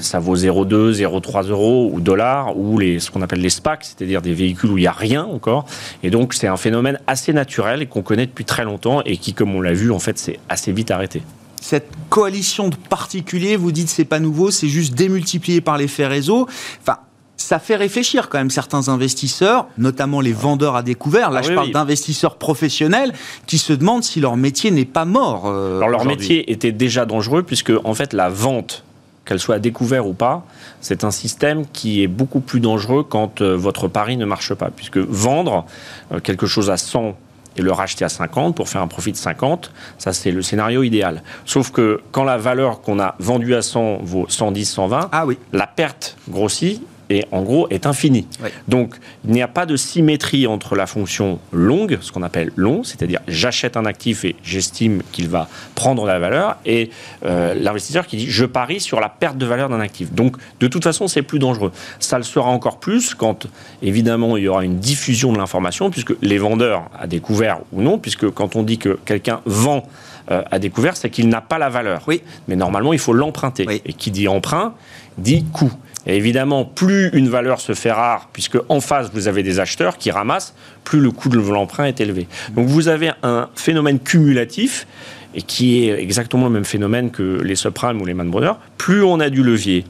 ça 0.00 0.18
vaut 0.18 0.36
0,2, 0.36 0.92
0,3 0.92 1.48
euros 1.48 1.90
ou 1.92 2.00
dollars, 2.00 2.56
ou 2.56 2.78
les, 2.78 2.98
ce 3.00 3.10
qu'on 3.10 3.22
appelle 3.22 3.40
les 3.40 3.50
SPAC, 3.50 3.84
c'est-à-dire 3.84 4.22
des 4.22 4.34
véhicules 4.34 4.70
où 4.70 4.78
il 4.78 4.82
n'y 4.82 4.86
a 4.86 4.92
rien 4.92 5.24
encore. 5.24 5.66
Et 6.02 6.10
donc, 6.10 6.34
c'est 6.34 6.46
un 6.46 6.56
phénomène 6.56 6.98
assez 7.06 7.32
naturel 7.32 7.82
et 7.82 7.86
qu'on 7.86 8.02
connaît 8.02 8.26
depuis 8.26 8.44
très 8.44 8.64
longtemps 8.64 9.02
et 9.04 9.16
qui, 9.16 9.34
comme 9.34 9.54
on 9.54 9.60
l'a 9.60 9.72
vu, 9.72 9.90
en 9.92 9.98
fait, 9.98 10.18
c'est 10.18 10.38
assez 10.48 10.72
vite 10.72 10.90
arrêté 10.90 11.22
cette 11.60 11.90
coalition 12.08 12.68
de 12.68 12.76
particuliers, 12.76 13.56
vous 13.56 13.72
dites 13.72 13.88
c'est 13.88 14.04
pas 14.04 14.20
nouveau, 14.20 14.50
c'est 14.50 14.68
juste 14.68 14.94
démultiplié 14.94 15.60
par 15.60 15.76
l'effet 15.76 16.06
réseau. 16.06 16.46
Enfin, 16.80 16.98
ça 17.36 17.58
fait 17.58 17.76
réfléchir 17.76 18.28
quand 18.28 18.38
même 18.38 18.50
certains 18.50 18.88
investisseurs, 18.88 19.66
notamment 19.78 20.20
les 20.20 20.32
vendeurs 20.32 20.76
à 20.76 20.82
découvert. 20.82 21.30
Là, 21.30 21.40
ah 21.42 21.46
je 21.46 21.54
parle 21.54 21.70
d'investisseurs 21.70 22.36
professionnels 22.36 23.12
qui 23.46 23.58
se 23.58 23.72
demandent 23.72 24.04
si 24.04 24.20
leur 24.20 24.36
métier 24.36 24.70
n'est 24.70 24.84
pas 24.84 25.04
mort. 25.04 25.44
Euh, 25.46 25.78
Alors, 25.78 25.88
leur 25.88 26.04
métier 26.04 26.50
était 26.50 26.72
déjà 26.72 27.06
dangereux 27.06 27.42
puisque, 27.42 27.72
en 27.84 27.94
fait, 27.94 28.12
la 28.12 28.28
vente, 28.28 28.84
qu'elle 29.28 29.38
soit 29.38 29.56
à 29.56 29.58
découvert 29.58 30.06
ou 30.06 30.14
pas, 30.14 30.46
c'est 30.80 31.04
un 31.04 31.10
système 31.10 31.66
qui 31.66 32.02
est 32.02 32.06
beaucoup 32.06 32.40
plus 32.40 32.60
dangereux 32.60 33.04
quand 33.04 33.42
euh, 33.42 33.54
votre 33.54 33.86
pari 33.86 34.16
ne 34.16 34.24
marche 34.24 34.54
pas. 34.54 34.70
Puisque 34.74 34.96
vendre 34.96 35.66
euh, 36.12 36.20
quelque 36.20 36.46
chose 36.46 36.70
à 36.70 36.78
100 36.78 37.14
et 37.56 37.62
le 37.62 37.72
racheter 37.72 38.06
à 38.06 38.08
50 38.08 38.56
pour 38.56 38.68
faire 38.70 38.80
un 38.80 38.86
profit 38.86 39.12
de 39.12 39.18
50, 39.18 39.70
ça 39.98 40.14
c'est 40.14 40.30
le 40.30 40.40
scénario 40.40 40.82
idéal. 40.82 41.22
Sauf 41.44 41.70
que 41.72 42.00
quand 42.10 42.24
la 42.24 42.38
valeur 42.38 42.80
qu'on 42.80 42.98
a 43.00 43.16
vendue 43.18 43.54
à 43.54 43.60
100 43.60 43.98
vaut 44.02 44.26
110, 44.28 44.64
120, 44.64 45.08
ah 45.12 45.26
oui. 45.26 45.38
la 45.52 45.66
perte 45.66 46.16
grossit 46.30 46.80
est 47.10 47.26
en 47.32 47.42
gros 47.42 47.68
est 47.68 47.86
infini. 47.86 48.26
Donc 48.66 48.96
il 49.24 49.32
n'y 49.32 49.42
a 49.42 49.48
pas 49.48 49.66
de 49.66 49.76
symétrie 49.76 50.46
entre 50.46 50.76
la 50.76 50.86
fonction 50.86 51.38
longue, 51.52 51.98
ce 52.00 52.12
qu'on 52.12 52.22
appelle 52.22 52.52
long, 52.56 52.84
c'est-à-dire 52.84 53.20
j'achète 53.28 53.76
un 53.76 53.84
actif 53.84 54.24
et 54.24 54.36
j'estime 54.42 55.02
qu'il 55.12 55.28
va 55.28 55.48
prendre 55.74 56.06
la 56.06 56.18
valeur, 56.18 56.56
et 56.66 56.90
euh, 57.24 57.54
l'investisseur 57.54 58.06
qui 58.06 58.16
dit 58.16 58.26
je 58.28 58.44
parie 58.44 58.80
sur 58.80 59.00
la 59.00 59.08
perte 59.08 59.38
de 59.38 59.46
valeur 59.46 59.68
d'un 59.68 59.80
actif. 59.80 60.12
Donc 60.12 60.36
de 60.60 60.68
toute 60.68 60.84
façon 60.84 61.08
c'est 61.08 61.22
plus 61.22 61.38
dangereux. 61.38 61.72
Ça 61.98 62.18
le 62.18 62.24
sera 62.24 62.50
encore 62.50 62.78
plus 62.78 63.14
quand 63.14 63.46
évidemment 63.82 64.36
il 64.36 64.44
y 64.44 64.48
aura 64.48 64.64
une 64.64 64.78
diffusion 64.78 65.32
de 65.32 65.38
l'information, 65.38 65.90
puisque 65.90 66.14
les 66.22 66.38
vendeurs 66.38 66.90
à 66.98 67.06
découvert 67.06 67.60
ou 67.72 67.82
non, 67.82 67.98
puisque 67.98 68.30
quand 68.30 68.56
on 68.56 68.62
dit 68.62 68.78
que 68.78 68.98
quelqu'un 69.04 69.40
vend 69.44 69.86
euh, 70.30 70.42
à 70.50 70.58
découvert, 70.58 70.96
c'est 70.96 71.08
qu'il 71.08 71.28
n'a 71.28 71.40
pas 71.40 71.58
la 71.58 71.70
valeur. 71.70 72.02
Oui. 72.06 72.22
Mais 72.48 72.56
normalement, 72.56 72.92
il 72.92 72.98
faut 72.98 73.14
l'emprunter. 73.14 73.66
Et 73.86 73.92
qui 73.94 74.10
dit 74.10 74.28
emprunt, 74.28 74.74
dit 75.16 75.44
coût. 75.44 75.72
Et 76.06 76.16
évidemment, 76.16 76.64
plus 76.64 77.10
une 77.12 77.28
valeur 77.28 77.60
se 77.60 77.74
fait 77.74 77.92
rare, 77.92 78.28
puisque 78.32 78.58
en 78.68 78.80
face, 78.80 79.10
vous 79.12 79.28
avez 79.28 79.42
des 79.42 79.60
acheteurs 79.60 79.98
qui 79.98 80.10
ramassent, 80.10 80.54
plus 80.84 81.00
le 81.00 81.10
coût 81.10 81.28
de 81.28 81.38
l'emprunt 81.38 81.84
est 81.84 82.00
élevé. 82.00 82.28
Donc 82.54 82.66
vous 82.66 82.88
avez 82.88 83.10
un 83.22 83.48
phénomène 83.54 83.98
cumulatif 83.98 84.86
et 85.34 85.42
qui 85.42 85.84
est 85.84 86.00
exactement 86.00 86.46
le 86.46 86.52
même 86.52 86.64
phénomène 86.64 87.10
que 87.10 87.40
les 87.42 87.56
subprimes 87.56 88.00
ou 88.00 88.06
les 88.06 88.14
man. 88.14 88.32
Plus 88.78 89.02
on 89.02 89.20
a 89.20 89.28
du 89.28 89.42
levier, 89.42 89.84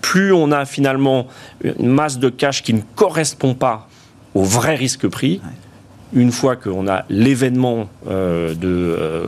plus 0.00 0.32
on 0.32 0.52
a 0.52 0.64
finalement 0.64 1.26
une 1.62 1.88
masse 1.88 2.18
de 2.18 2.28
cash 2.28 2.62
qui 2.62 2.74
ne 2.74 2.82
correspond 2.94 3.54
pas 3.54 3.88
au 4.34 4.42
vrai 4.42 4.76
risque 4.76 5.08
prix, 5.08 5.40
une 6.14 6.32
fois 6.32 6.56
qu'on 6.56 6.86
a 6.88 7.04
l'événement 7.08 7.88
euh, 8.08 8.54
de, 8.54 8.68
euh, 8.68 9.26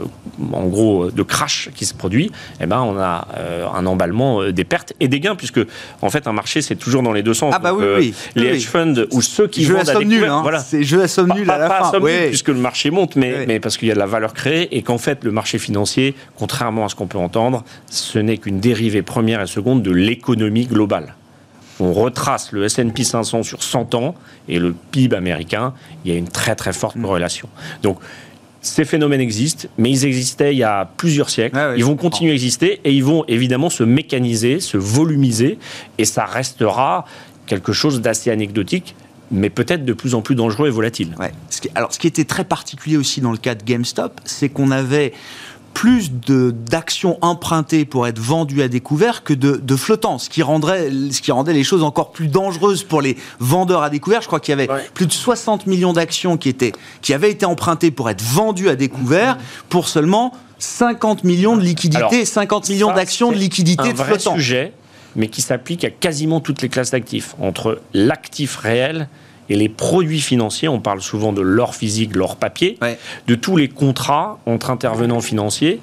en 0.52 0.66
gros, 0.66 1.10
de 1.10 1.22
crash 1.22 1.70
qui 1.74 1.84
se 1.84 1.94
produit, 1.94 2.30
eh 2.60 2.66
ben, 2.66 2.80
on 2.80 2.98
a 2.98 3.28
euh, 3.36 3.66
un 3.74 3.86
emballement 3.86 4.50
des 4.50 4.64
pertes 4.64 4.92
et 5.00 5.08
des 5.08 5.20
gains, 5.20 5.34
puisque 5.34 5.60
en 6.02 6.10
fait, 6.10 6.26
un 6.26 6.32
marché, 6.32 6.62
c'est 6.62 6.76
toujours 6.76 7.02
dans 7.02 7.12
les 7.12 7.22
deux 7.22 7.34
sens. 7.34 7.52
Ah 7.56 7.58
bah 7.58 7.74
oui, 7.74 7.84
oui, 7.96 8.14
Les 8.34 8.56
hedge 8.56 8.66
funds 8.66 9.06
ou 9.10 9.20
ceux 9.20 9.48
qui 9.48 9.64
je 9.64 9.72
vendent 9.72 9.88
à 9.88 9.92
somme 9.92 10.04
nulle, 10.04 10.24
hein. 10.24 10.40
voilà. 10.42 10.60
c'est 10.60 10.84
jeu 10.84 11.02
à 11.02 11.08
somme 11.08 11.32
nulle 11.32 11.50
à 11.50 11.58
la 11.58 11.68
pas 11.68 11.80
fin. 11.80 11.88
À 11.88 11.90
somme 11.92 12.04
nulle, 12.04 12.28
puisque 12.28 12.48
le 12.48 12.54
marché 12.54 12.90
monte, 12.90 13.16
mais, 13.16 13.46
mais 13.46 13.60
parce 13.60 13.76
qu'il 13.76 13.88
y 13.88 13.90
a 13.90 13.94
de 13.94 13.98
la 13.98 14.06
valeur 14.06 14.32
créée 14.32 14.76
et 14.76 14.82
qu'en 14.82 14.98
fait, 14.98 15.24
le 15.24 15.32
marché 15.32 15.58
financier, 15.58 16.14
contrairement 16.36 16.84
à 16.84 16.88
ce 16.88 16.94
qu'on 16.94 17.06
peut 17.06 17.18
entendre, 17.18 17.64
ce 17.90 18.18
n'est 18.18 18.38
qu'une 18.38 18.60
dérivée 18.60 19.02
première 19.02 19.40
et 19.40 19.46
seconde 19.46 19.82
de 19.82 19.90
l'économie 19.90 20.66
globale 20.66 21.14
on 21.80 21.92
retrace 21.92 22.52
le 22.52 22.64
S&P 22.64 23.04
500 23.04 23.42
sur 23.42 23.62
100 23.62 23.94
ans 23.94 24.14
et 24.48 24.58
le 24.58 24.74
PIB 24.90 25.14
américain, 25.14 25.74
il 26.04 26.12
y 26.12 26.14
a 26.14 26.18
une 26.18 26.28
très 26.28 26.54
très 26.54 26.72
forte 26.72 26.96
mm. 26.96 27.02
corrélation. 27.02 27.48
Donc 27.82 27.98
ces 28.62 28.84
phénomènes 28.84 29.20
existent, 29.20 29.68
mais 29.78 29.90
ils 29.90 30.04
existaient 30.04 30.52
il 30.52 30.58
y 30.58 30.64
a 30.64 30.90
plusieurs 30.96 31.30
siècles. 31.30 31.74
ils 31.76 31.84
vont 31.84 31.96
continuer 31.96 32.32
à 32.32 32.34
exister 32.34 32.80
et 32.84 32.92
ils 32.92 33.04
vont 33.04 33.24
évidemment 33.28 33.70
se 33.70 33.84
mécaniser, 33.84 34.58
se 34.58 34.76
volumiser, 34.76 35.58
et 35.98 36.04
ça 36.04 36.24
restera 36.24 37.04
quelque 37.46 37.72
chose 37.72 38.00
d'assez 38.00 38.30
anecdotique 38.30 38.96
mais 39.30 39.50
peut-être 39.50 39.84
de 39.84 39.92
plus 39.92 40.14
en 40.14 40.22
plus 40.22 40.34
dangereux 40.34 40.68
et 40.68 40.70
volatile. 40.70 41.14
Alors, 41.74 41.92
ce 41.92 41.98
qui 41.98 42.06
était 42.06 42.24
très 42.24 42.44
particulier 42.44 42.96
aussi 42.96 43.20
dans 43.20 43.32
le 43.32 43.38
cas 43.38 43.54
de 43.54 43.64
GameStop, 43.64 44.20
c'est 44.24 44.48
qu'on 44.48 44.70
avait 44.70 45.12
plus 45.76 46.10
d'actions 46.10 47.18
empruntées 47.20 47.84
pour 47.84 48.06
être 48.06 48.18
vendues 48.18 48.62
à 48.62 48.68
découvert 48.68 49.22
que 49.22 49.34
de, 49.34 49.60
de 49.62 49.76
flottants, 49.76 50.16
ce 50.16 50.30
qui, 50.30 50.42
rendrait, 50.42 50.90
ce 51.10 51.20
qui 51.20 51.32
rendait 51.32 51.52
les 51.52 51.64
choses 51.64 51.82
encore 51.82 52.12
plus 52.12 52.28
dangereuses 52.28 52.82
pour 52.82 53.02
les 53.02 53.18
vendeurs 53.40 53.82
à 53.82 53.90
découvert. 53.90 54.22
Je 54.22 54.26
crois 54.26 54.40
qu'il 54.40 54.58
y 54.58 54.62
avait 54.62 54.70
plus 54.94 55.06
de 55.06 55.12
60 55.12 55.66
millions 55.66 55.92
d'actions 55.92 56.38
qui, 56.38 56.48
étaient, 56.48 56.72
qui 57.02 57.12
avaient 57.12 57.30
été 57.30 57.44
empruntées 57.44 57.90
pour 57.90 58.08
être 58.08 58.22
vendues 58.22 58.70
à 58.70 58.74
découvert 58.74 59.36
pour 59.68 59.88
seulement 59.88 60.32
50 60.60 61.24
millions 61.24 61.58
de 61.58 61.62
liquidités, 61.62 62.24
50 62.24 62.70
millions 62.70 62.94
d'actions 62.94 63.30
de 63.30 63.36
liquidités 63.36 63.92
de 63.92 63.98
flottants. 63.98 64.34
sujet, 64.34 64.72
mais 65.14 65.28
qui 65.28 65.42
s'applique 65.42 65.84
à 65.84 65.90
quasiment 65.90 66.40
toutes 66.40 66.62
les 66.62 66.70
classes 66.70 66.92
d'actifs, 66.92 67.34
entre 67.38 67.82
l'actif 67.92 68.56
réel 68.56 69.08
et 69.08 69.25
les 69.54 69.68
produits 69.68 70.20
financiers, 70.20 70.68
on 70.68 70.80
parle 70.80 71.00
souvent 71.00 71.32
de 71.32 71.42
l'or 71.42 71.76
physique, 71.76 72.16
l'or 72.16 72.36
papier, 72.36 72.78
de 73.26 73.34
tous 73.36 73.56
les 73.56 73.68
contrats 73.68 74.38
entre 74.46 74.70
intervenants 74.70 75.20
financiers 75.20 75.80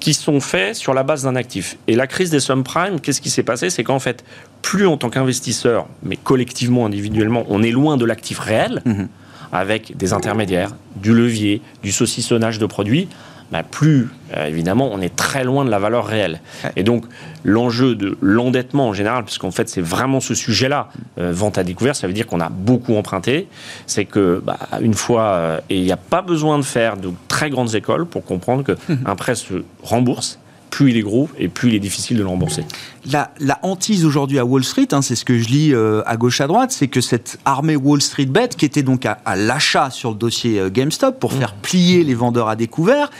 qui 0.00 0.14
sont 0.14 0.40
faits 0.40 0.76
sur 0.76 0.94
la 0.94 1.02
base 1.02 1.24
d'un 1.24 1.36
actif. 1.36 1.76
Et 1.86 1.96
la 1.96 2.06
crise 2.06 2.30
des 2.30 2.40
subprimes, 2.40 3.00
qu'est-ce 3.00 3.20
qui 3.20 3.30
s'est 3.30 3.42
passé? 3.42 3.68
C'est 3.68 3.84
qu'en 3.84 3.98
fait, 3.98 4.24
plus 4.62 4.86
en 4.86 4.96
tant 4.96 5.10
qu'investisseur, 5.10 5.86
mais 6.02 6.16
collectivement, 6.16 6.86
individuellement, 6.86 7.44
on 7.48 7.62
est 7.62 7.70
loin 7.70 7.96
de 7.96 8.04
l'actif 8.04 8.38
réel, 8.38 8.80
mhm. 8.84 9.08
avec 9.52 9.96
des 9.96 10.12
intermédiaires, 10.12 10.70
du 10.96 11.14
levier, 11.14 11.62
du 11.82 11.92
saucissonnage 11.92 12.58
de 12.58 12.66
produits, 12.66 13.08
bah, 13.50 13.62
plus 13.62 14.08
euh, 14.36 14.46
évidemment 14.46 14.90
on 14.92 15.00
est 15.00 15.14
très 15.14 15.44
loin 15.44 15.64
de 15.64 15.70
la 15.70 15.78
valeur 15.78 16.06
réelle. 16.06 16.40
Et 16.76 16.82
donc 16.82 17.04
l'enjeu 17.44 17.94
de 17.94 18.18
l'endettement 18.20 18.88
en 18.88 18.92
général, 18.92 19.24
puisqu'en 19.24 19.50
fait 19.50 19.68
c'est 19.68 19.80
vraiment 19.80 20.20
ce 20.20 20.34
sujet-là, 20.34 20.88
euh, 21.18 21.32
vente 21.32 21.58
à 21.58 21.64
découvert, 21.64 21.96
ça 21.96 22.06
veut 22.06 22.12
dire 22.12 22.26
qu'on 22.26 22.40
a 22.40 22.50
beaucoup 22.50 22.94
emprunté, 22.96 23.48
c'est 23.86 24.04
que 24.04 24.42
bah, 24.44 24.58
une 24.80 24.94
fois, 24.94 25.22
euh, 25.22 25.60
et 25.70 25.78
il 25.78 25.84
n'y 25.84 25.92
a 25.92 25.96
pas 25.96 26.22
besoin 26.22 26.58
de 26.58 26.64
faire 26.64 26.96
de 26.96 27.10
très 27.28 27.50
grandes 27.50 27.74
écoles 27.74 28.06
pour 28.06 28.24
comprendre 28.24 28.64
qu'un 28.64 29.16
prêt 29.16 29.34
se 29.34 29.64
rembourse 29.82 30.38
plus 30.78 30.92
il 30.92 30.96
est 30.96 31.02
gros 31.02 31.28
et 31.36 31.48
plus 31.48 31.70
il 31.70 31.74
est 31.74 31.80
difficile 31.80 32.18
de 32.18 32.22
le 32.22 32.28
rembourser. 32.28 32.64
La, 33.10 33.32
hantise 33.62 34.04
aujourd'hui 34.04 34.38
à 34.38 34.44
Wall 34.44 34.62
Street, 34.62 34.86
hein, 34.92 35.02
c'est 35.02 35.16
ce 35.16 35.24
que 35.24 35.36
je 35.36 35.48
lis 35.48 35.74
euh, 35.74 36.02
à 36.06 36.16
gauche 36.16 36.40
à 36.40 36.46
droite, 36.46 36.70
c'est 36.70 36.86
que 36.86 37.00
cette 37.00 37.40
armée 37.44 37.74
Wall 37.74 38.00
Street 38.00 38.26
Bet, 38.26 38.50
qui 38.50 38.64
était 38.64 38.84
donc 38.84 39.04
à, 39.04 39.18
l'achat 39.34 39.90
sur 39.90 40.10
le 40.10 40.14
dossier 40.14 40.60
euh, 40.60 40.70
GameStop 40.70 41.18
pour 41.18 41.32
mmh. 41.32 41.38
faire 41.38 41.54
plier 41.54 42.04
les 42.04 42.14
vendeurs 42.14 42.48
à 42.48 42.54
découvert, 42.54 43.10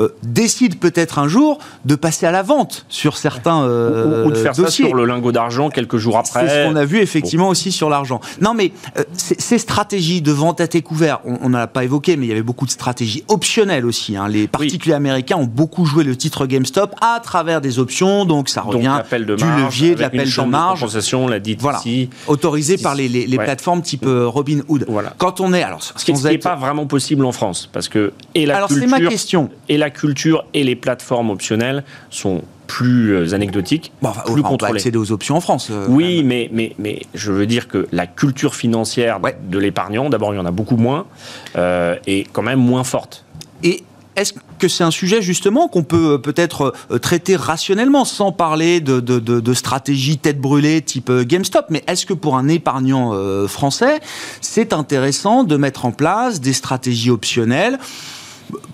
euh, 0.00 0.08
décide 0.22 0.78
peut-être 0.78 1.18
un 1.18 1.28
jour 1.28 1.58
de 1.84 1.94
passer 1.94 2.24
à 2.24 2.30
la 2.30 2.42
vente 2.42 2.86
sur 2.88 3.18
certains 3.18 3.64
euh, 3.64 4.24
ou, 4.24 4.30
de 4.30 4.36
faire 4.36 4.54
ça 4.54 4.70
sur 4.70 4.94
le 4.94 5.04
lingot 5.04 5.30
d'argent 5.30 5.68
quelques 5.68 5.98
jours 5.98 6.16
après. 6.16 6.48
C'est 6.48 6.64
ce 6.64 6.68
qu'on 6.68 6.76
a 6.76 6.86
vu 6.86 7.00
effectivement 7.00 7.48
aussi 7.48 7.70
sur 7.70 7.90
l'argent. 7.90 8.20
Non, 8.40 8.54
mais 8.54 8.72
euh, 8.98 9.02
ces 9.12 9.58
stratégies 9.58 10.22
de 10.22 10.32
vente 10.32 10.60
à 10.60 10.66
découvert, 10.66 11.20
on 11.24 11.50
n'en 11.50 11.58
a 11.58 11.66
pas 11.66 11.84
évoqué, 11.84 12.16
mais 12.16 12.26
il 12.26 12.28
y 12.30 12.32
avait 12.32 12.42
beaucoup 12.42 12.64
de 12.64 12.70
stratégies 12.70 13.24
optionnelles 13.28 13.84
aussi. 13.84 14.16
Hein. 14.16 14.28
Les 14.28 14.48
particuliers 14.48 14.94
américains 14.94 15.36
ont 15.36 15.44
beaucoup 15.44 15.84
joué 15.84 16.02
le 16.02 16.16
titre 16.16 16.46
GameStop 16.46 16.94
à 17.02 17.20
travers 17.20 17.60
des 17.60 17.78
options, 17.78 18.24
donc 18.24 18.48
ça 18.48 18.62
revient 18.62 19.02
du 19.10 19.26
levier, 19.26 19.94
de 19.96 20.00
l'appel 20.00 20.30
de 20.30 20.42
marge. 20.42 20.86
l'a 20.94 21.38
voilà. 21.58 21.82
autorisé 22.26 22.78
par 22.78 22.94
les, 22.94 23.08
les, 23.08 23.36
plateformes 23.36 23.82
type 23.82 24.06
Robinhood. 24.06 24.86
Voilà. 24.88 25.14
Quand 25.18 25.40
on 25.40 25.52
est 25.52 25.62
alors 25.62 25.82
ce 25.82 25.92
qui 26.04 26.12
n'est 26.12 26.38
pas 26.38 26.56
vraiment 26.56 26.86
possible 26.86 27.24
en 27.24 27.32
France, 27.32 27.68
parce 27.70 27.88
que 27.88 28.12
et 28.34 28.46
la 28.46 28.56
alors 28.56 28.70
c'est 28.70 28.86
ma 28.86 29.00
question 29.00 29.50
et 29.68 29.76
la 29.76 29.89
culture 29.90 30.44
et 30.54 30.64
les 30.64 30.76
plateformes 30.76 31.30
optionnelles 31.30 31.84
sont 32.10 32.42
plus 32.70 33.16
euh, 33.16 33.34
anecdotiques, 33.34 33.92
plus 34.26 34.42
on 34.44 34.56
peut 34.56 34.66
accéder 34.66 34.96
aux 34.96 35.10
options 35.10 35.36
en 35.36 35.40
France. 35.40 35.68
Euh, 35.72 35.86
oui, 35.88 36.22
mais, 36.22 36.48
mais, 36.52 36.76
mais 36.78 37.02
je 37.14 37.32
veux 37.32 37.46
dire 37.46 37.66
que 37.66 37.88
la 37.90 38.06
culture 38.06 38.54
financière 38.54 39.18
de 39.18 39.58
l'épargnant, 39.58 40.08
d'abord 40.08 40.32
il 40.32 40.36
y 40.36 40.40
en 40.40 40.46
a 40.46 40.52
beaucoup 40.52 40.76
moins, 40.76 41.06
euh, 41.56 41.96
est 42.06 42.30
quand 42.32 42.42
même 42.42 42.60
moins 42.60 42.84
forte. 42.84 43.24
Et 43.64 43.82
est-ce 44.14 44.34
que 44.60 44.68
c'est 44.68 44.84
un 44.84 44.92
sujet 44.92 45.20
justement 45.20 45.66
qu'on 45.66 45.82
peut 45.82 46.20
peut-être 46.22 46.72
traiter 47.02 47.34
rationnellement 47.34 48.04
sans 48.04 48.30
parler 48.30 48.80
de, 48.80 49.00
de, 49.00 49.18
de, 49.18 49.54
stratégie 49.54 50.18
tête 50.18 50.40
brûlée 50.40 50.80
type 50.82 51.10
GameStop 51.10 51.66
Mais 51.70 51.82
est-ce 51.88 52.06
que 52.06 52.12
pour 52.12 52.36
un 52.36 52.46
épargnant 52.46 53.14
français, 53.48 54.00
c'est 54.40 54.72
intéressant 54.72 55.44
de 55.44 55.56
mettre 55.56 55.86
en 55.86 55.92
place 55.92 56.40
des 56.40 56.52
stratégies 56.52 57.10
optionnelles 57.10 57.78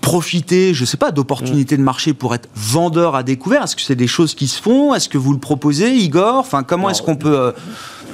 profiter, 0.01 0.73
je 0.73 0.85
sais 0.85 0.97
pas, 0.97 1.11
d'opportunités 1.11 1.77
de 1.77 1.81
marché 1.81 2.13
pour 2.13 2.35
être 2.35 2.49
vendeur 2.55 3.15
à 3.15 3.23
découvert? 3.23 3.63
Est-ce 3.63 3.75
que 3.75 3.81
c'est 3.81 3.95
des 3.95 4.07
choses 4.07 4.35
qui 4.35 4.47
se 4.47 4.61
font? 4.61 4.93
Est-ce 4.93 5.09
que 5.09 5.17
vous 5.17 5.33
le 5.33 5.39
proposez, 5.39 5.91
Igor? 5.91 6.35
Enfin, 6.35 6.63
comment 6.63 6.89
est-ce 6.89 7.01
qu'on 7.01 7.15
peut 7.15 7.37
euh, 7.37 7.51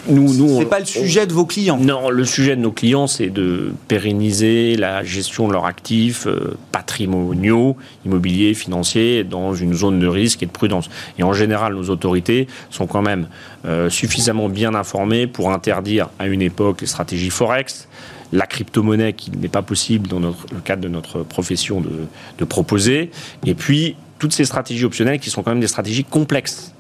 nous, 0.10 0.34
nous 0.34 0.60
c'est 0.60 0.66
pas 0.66 0.80
le 0.80 0.86
sujet 0.86 1.26
de 1.26 1.34
vos 1.34 1.46
clients. 1.46 1.78
Non, 1.78 2.10
le 2.10 2.26
sujet 2.26 2.56
de 2.56 2.62
nos 2.62 2.72
clients, 2.72 3.08
c'est 3.08 3.30
de 3.30 3.74
pérenniser 3.88 4.76
la 4.76 5.04
gestion 5.04 5.48
de 5.48 5.54
leurs 5.54 5.66
actifs 5.66 6.28
euh, 6.28 6.58
patrimoniaux, 6.72 7.78
immobiliers, 8.06 8.54
financiers, 8.54 9.24
dans 9.24 9.54
une 9.54 9.74
zone 9.74 10.00
de 10.00 10.08
risque 10.08 10.44
et 10.44 10.46
de 10.46 10.52
prudence. 10.52 10.90
Et 11.18 11.24
en 11.24 11.34
général, 11.34 11.76
nos 11.76 11.90
autorités 11.90 12.48
sont 12.70 12.88
quand 12.88 13.02
même 13.02 13.28
euh, 13.66 13.90
suffisamment 13.90 14.50
bien 14.50 14.76
informées 14.76 15.28
pour 15.28 15.52
interdire 15.52 16.10
à 16.20 16.28
une 16.28 16.42
époque 16.42 16.82
les 16.82 16.88
stratégies 16.88 17.30
forex, 17.30 17.88
la 18.34 18.48
crypto-monnaie 18.48 19.14
qui 19.14 19.32
n'est 19.32 19.48
pas 19.48 19.62
possible 19.62 20.08
dans 20.08 20.20
le 20.20 20.60
cadre 20.64 20.82
de 20.82 20.90
notre 20.90 21.24
profession 21.24 21.82
de, 21.82 22.46
proposer, 22.46 23.12
et 23.46 23.54
puis 23.54 23.96
toutes 24.20 24.34
ces 24.34 24.44
stratégies 24.44 24.84
optionnelles 24.84 25.20
qui 25.20 25.30
sont 25.30 25.44
quand 25.44 25.52
même 25.52 25.62
des 25.62 25.68
stratégies 25.68 26.04
complexes. 26.04 26.74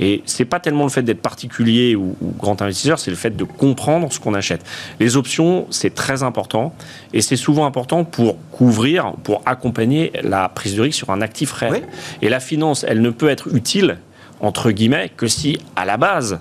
Et 0.00 0.22
c'est 0.24 0.44
pas 0.44 0.58
tellement 0.58 0.82
le 0.82 0.90
fait 0.90 1.02
d'être 1.02 1.22
particulier 1.22 1.94
ou, 1.94 2.16
grand 2.38 2.60
investisseur, 2.62 2.98
c'est 2.98 3.10
le 3.10 3.16
fait 3.16 3.36
de 3.36 3.44
comprendre 3.44 4.12
ce 4.12 4.18
qu'on 4.18 4.34
achète. 4.34 4.64
Les 4.98 5.16
options, 5.16 5.66
c'est 5.70 5.94
très 5.94 6.24
important 6.24 6.74
et 7.12 7.20
c'est 7.20 7.36
souvent 7.36 7.64
important 7.64 8.04
pour 8.04 8.36
couvrir, 8.50 9.12
pour 9.22 9.42
accompagner 9.46 10.10
la 10.22 10.48
prise 10.48 10.74
de 10.74 10.82
risque 10.82 10.98
sur 10.98 11.10
un 11.10 11.20
actif 11.20 11.52
réel. 11.52 11.86
Et 12.22 12.28
la 12.28 12.40
finance, 12.40 12.84
elle 12.88 13.02
ne 13.02 13.10
peut 13.10 13.28
être 13.28 13.54
utile 13.54 13.98
entre 14.40 14.72
guillemets 14.72 15.12
que 15.16 15.28
si 15.28 15.58
à 15.76 15.84
la 15.84 15.96
base 15.96 16.40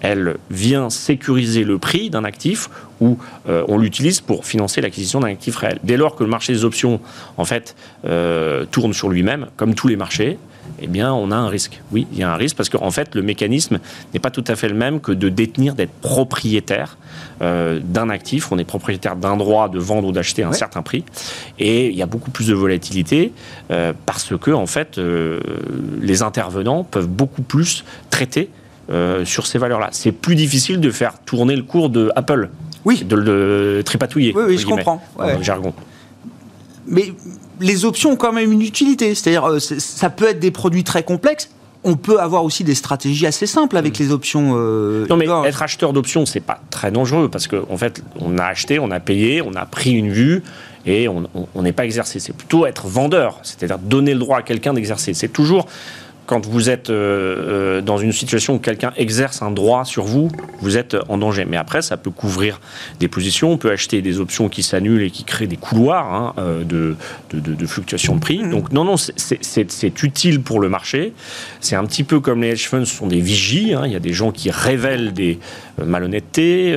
elle 0.00 0.36
vient 0.50 0.90
sécuriser 0.90 1.64
le 1.64 1.78
prix 1.78 2.10
d'un 2.10 2.24
actif 2.24 2.68
ou 3.00 3.18
euh, 3.48 3.64
on 3.68 3.78
l'utilise 3.78 4.20
pour 4.20 4.44
financer 4.44 4.80
l'acquisition 4.80 5.20
d'un 5.20 5.28
actif 5.28 5.56
réel. 5.56 5.78
Dès 5.84 5.96
lors 5.96 6.16
que 6.16 6.24
le 6.24 6.30
marché 6.30 6.52
des 6.52 6.64
options, 6.64 7.00
en 7.36 7.44
fait, 7.44 7.76
euh, 8.04 8.64
tourne 8.70 8.92
sur 8.92 9.08
lui-même, 9.08 9.46
comme 9.56 9.74
tous 9.74 9.88
les 9.88 9.96
marchés, 9.96 10.38
eh 10.80 10.86
bien, 10.86 11.12
on 11.12 11.30
a 11.30 11.36
un 11.36 11.48
risque. 11.48 11.80
Oui, 11.92 12.06
il 12.12 12.18
y 12.18 12.22
a 12.22 12.32
un 12.32 12.36
risque 12.36 12.56
parce 12.56 12.68
qu'en 12.68 12.90
fait, 12.90 13.14
le 13.14 13.22
mécanisme 13.22 13.78
n'est 14.12 14.20
pas 14.20 14.30
tout 14.30 14.44
à 14.46 14.54
fait 14.54 14.68
le 14.68 14.74
même 14.74 15.00
que 15.00 15.12
de 15.12 15.28
détenir, 15.28 15.74
d'être 15.74 15.92
propriétaire 15.92 16.98
euh, 17.40 17.80
d'un 17.82 18.10
actif. 18.10 18.52
On 18.52 18.58
est 18.58 18.64
propriétaire 18.64 19.16
d'un 19.16 19.36
droit 19.36 19.68
de 19.68 19.78
vendre 19.78 20.08
ou 20.08 20.12
d'acheter 20.12 20.42
à 20.42 20.48
un 20.48 20.52
certain 20.52 20.82
prix. 20.82 21.04
Et 21.58 21.88
il 21.88 21.96
y 21.96 22.02
a 22.02 22.06
beaucoup 22.06 22.30
plus 22.30 22.48
de 22.48 22.54
volatilité 22.54 23.32
parce 24.06 24.36
que, 24.36 24.50
en 24.50 24.66
fait, 24.66 25.00
les 26.00 26.22
intervenants 26.22 26.84
peuvent 26.84 27.08
beaucoup 27.08 27.42
plus 27.42 27.84
traiter 28.10 28.50
euh, 28.90 29.24
sur 29.24 29.46
ces 29.46 29.58
valeurs-là. 29.58 29.90
C'est 29.92 30.12
plus 30.12 30.34
difficile 30.34 30.80
de 30.80 30.90
faire 30.90 31.18
tourner 31.26 31.56
le 31.56 31.62
cours 31.62 31.90
de 31.90 32.10
Apple. 32.16 32.48
Oui. 32.84 33.04
De 33.04 33.16
le 33.16 33.82
tripatouiller. 33.84 34.32
Oui, 34.34 34.44
oui 34.46 34.58
je 34.58 34.66
comprends. 34.66 35.02
Ouais. 35.18 35.36
jargon. 35.42 35.74
Mais 36.86 37.12
les 37.60 37.84
options 37.84 38.12
ont 38.12 38.16
quand 38.16 38.32
même 38.32 38.50
une 38.50 38.62
utilité. 38.62 39.14
C'est-à-dire, 39.14 39.44
euh, 39.44 39.58
ça 39.58 40.08
peut 40.08 40.28
être 40.28 40.40
des 40.40 40.50
produits 40.50 40.84
très 40.84 41.02
complexes. 41.02 41.50
On 41.84 41.96
peut 41.96 42.18
avoir 42.18 42.44
aussi 42.44 42.64
des 42.64 42.74
stratégies 42.74 43.26
assez 43.26 43.46
simples 43.46 43.76
avec 43.76 43.98
mm. 43.98 44.02
les 44.02 44.10
options. 44.10 44.54
Euh, 44.56 45.06
non, 45.08 45.16
mais 45.16 45.26
être 45.46 45.62
acheteur 45.62 45.92
d'options, 45.92 46.24
c'est 46.24 46.40
pas 46.40 46.60
très 46.70 46.90
dangereux 46.90 47.28
parce 47.28 47.46
qu'en 47.46 47.66
en 47.68 47.76
fait, 47.76 48.02
on 48.18 48.38
a 48.38 48.44
acheté, 48.44 48.78
on 48.78 48.90
a 48.90 49.00
payé, 49.00 49.42
on 49.42 49.52
a 49.52 49.66
pris 49.66 49.92
une 49.92 50.10
vue 50.10 50.42
et 50.86 51.08
on 51.08 51.62
n'est 51.62 51.72
pas 51.72 51.84
exercé. 51.84 52.20
C'est 52.20 52.32
plutôt 52.32 52.64
être 52.64 52.86
vendeur, 52.86 53.38
c'est-à-dire 53.42 53.78
donner 53.78 54.14
le 54.14 54.20
droit 54.20 54.38
à 54.38 54.42
quelqu'un 54.42 54.72
d'exercer. 54.72 55.12
C'est 55.12 55.28
toujours 55.28 55.66
quand 56.28 56.46
vous 56.46 56.68
êtes 56.68 56.90
euh, 56.90 56.98
euh, 56.98 57.80
dans 57.80 57.96
une 57.96 58.12
situation 58.12 58.56
où 58.56 58.58
quelqu'un 58.58 58.92
exerce 58.98 59.40
un 59.40 59.50
droit 59.50 59.86
sur 59.86 60.04
vous, 60.04 60.30
vous 60.60 60.76
êtes 60.76 60.94
en 61.08 61.16
danger. 61.16 61.46
Mais 61.46 61.56
après, 61.56 61.80
ça 61.80 61.96
peut 61.96 62.10
couvrir 62.10 62.60
des 63.00 63.08
positions. 63.08 63.50
On 63.50 63.56
peut 63.56 63.70
acheter 63.70 64.02
des 64.02 64.20
options 64.20 64.50
qui 64.50 64.62
s'annulent 64.62 65.02
et 65.02 65.10
qui 65.10 65.24
créent 65.24 65.46
des 65.46 65.56
couloirs 65.56 66.14
hein, 66.14 66.34
euh, 66.38 66.64
de, 66.64 66.96
de, 67.32 67.66
fluctuation 67.66 68.14
de 68.14 68.20
prix. 68.20 68.40
Mmh. 68.44 68.50
Donc 68.50 68.72
non, 68.72 68.84
non, 68.84 68.96
c'est 68.98 70.02
utile 70.02 70.42
pour 70.42 70.60
le 70.60 70.68
marché. 70.68 71.14
C'est 71.60 71.76
un 71.76 71.84
petit 71.86 72.04
peu 72.04 72.20
comme 72.20 72.42
les 72.42 72.50
hedge 72.50 72.68
funds 72.68 72.84
sont 72.84 73.06
des 73.06 73.20
vigies. 73.20 73.72
Hein. 73.72 73.84
Il 73.86 73.92
y 73.92 73.96
a 73.96 74.00
des 74.00 74.12
gens 74.12 74.30
qui 74.30 74.50
révèlent 74.50 75.14
des 75.14 75.38
malhonnêtetés, 75.82 76.76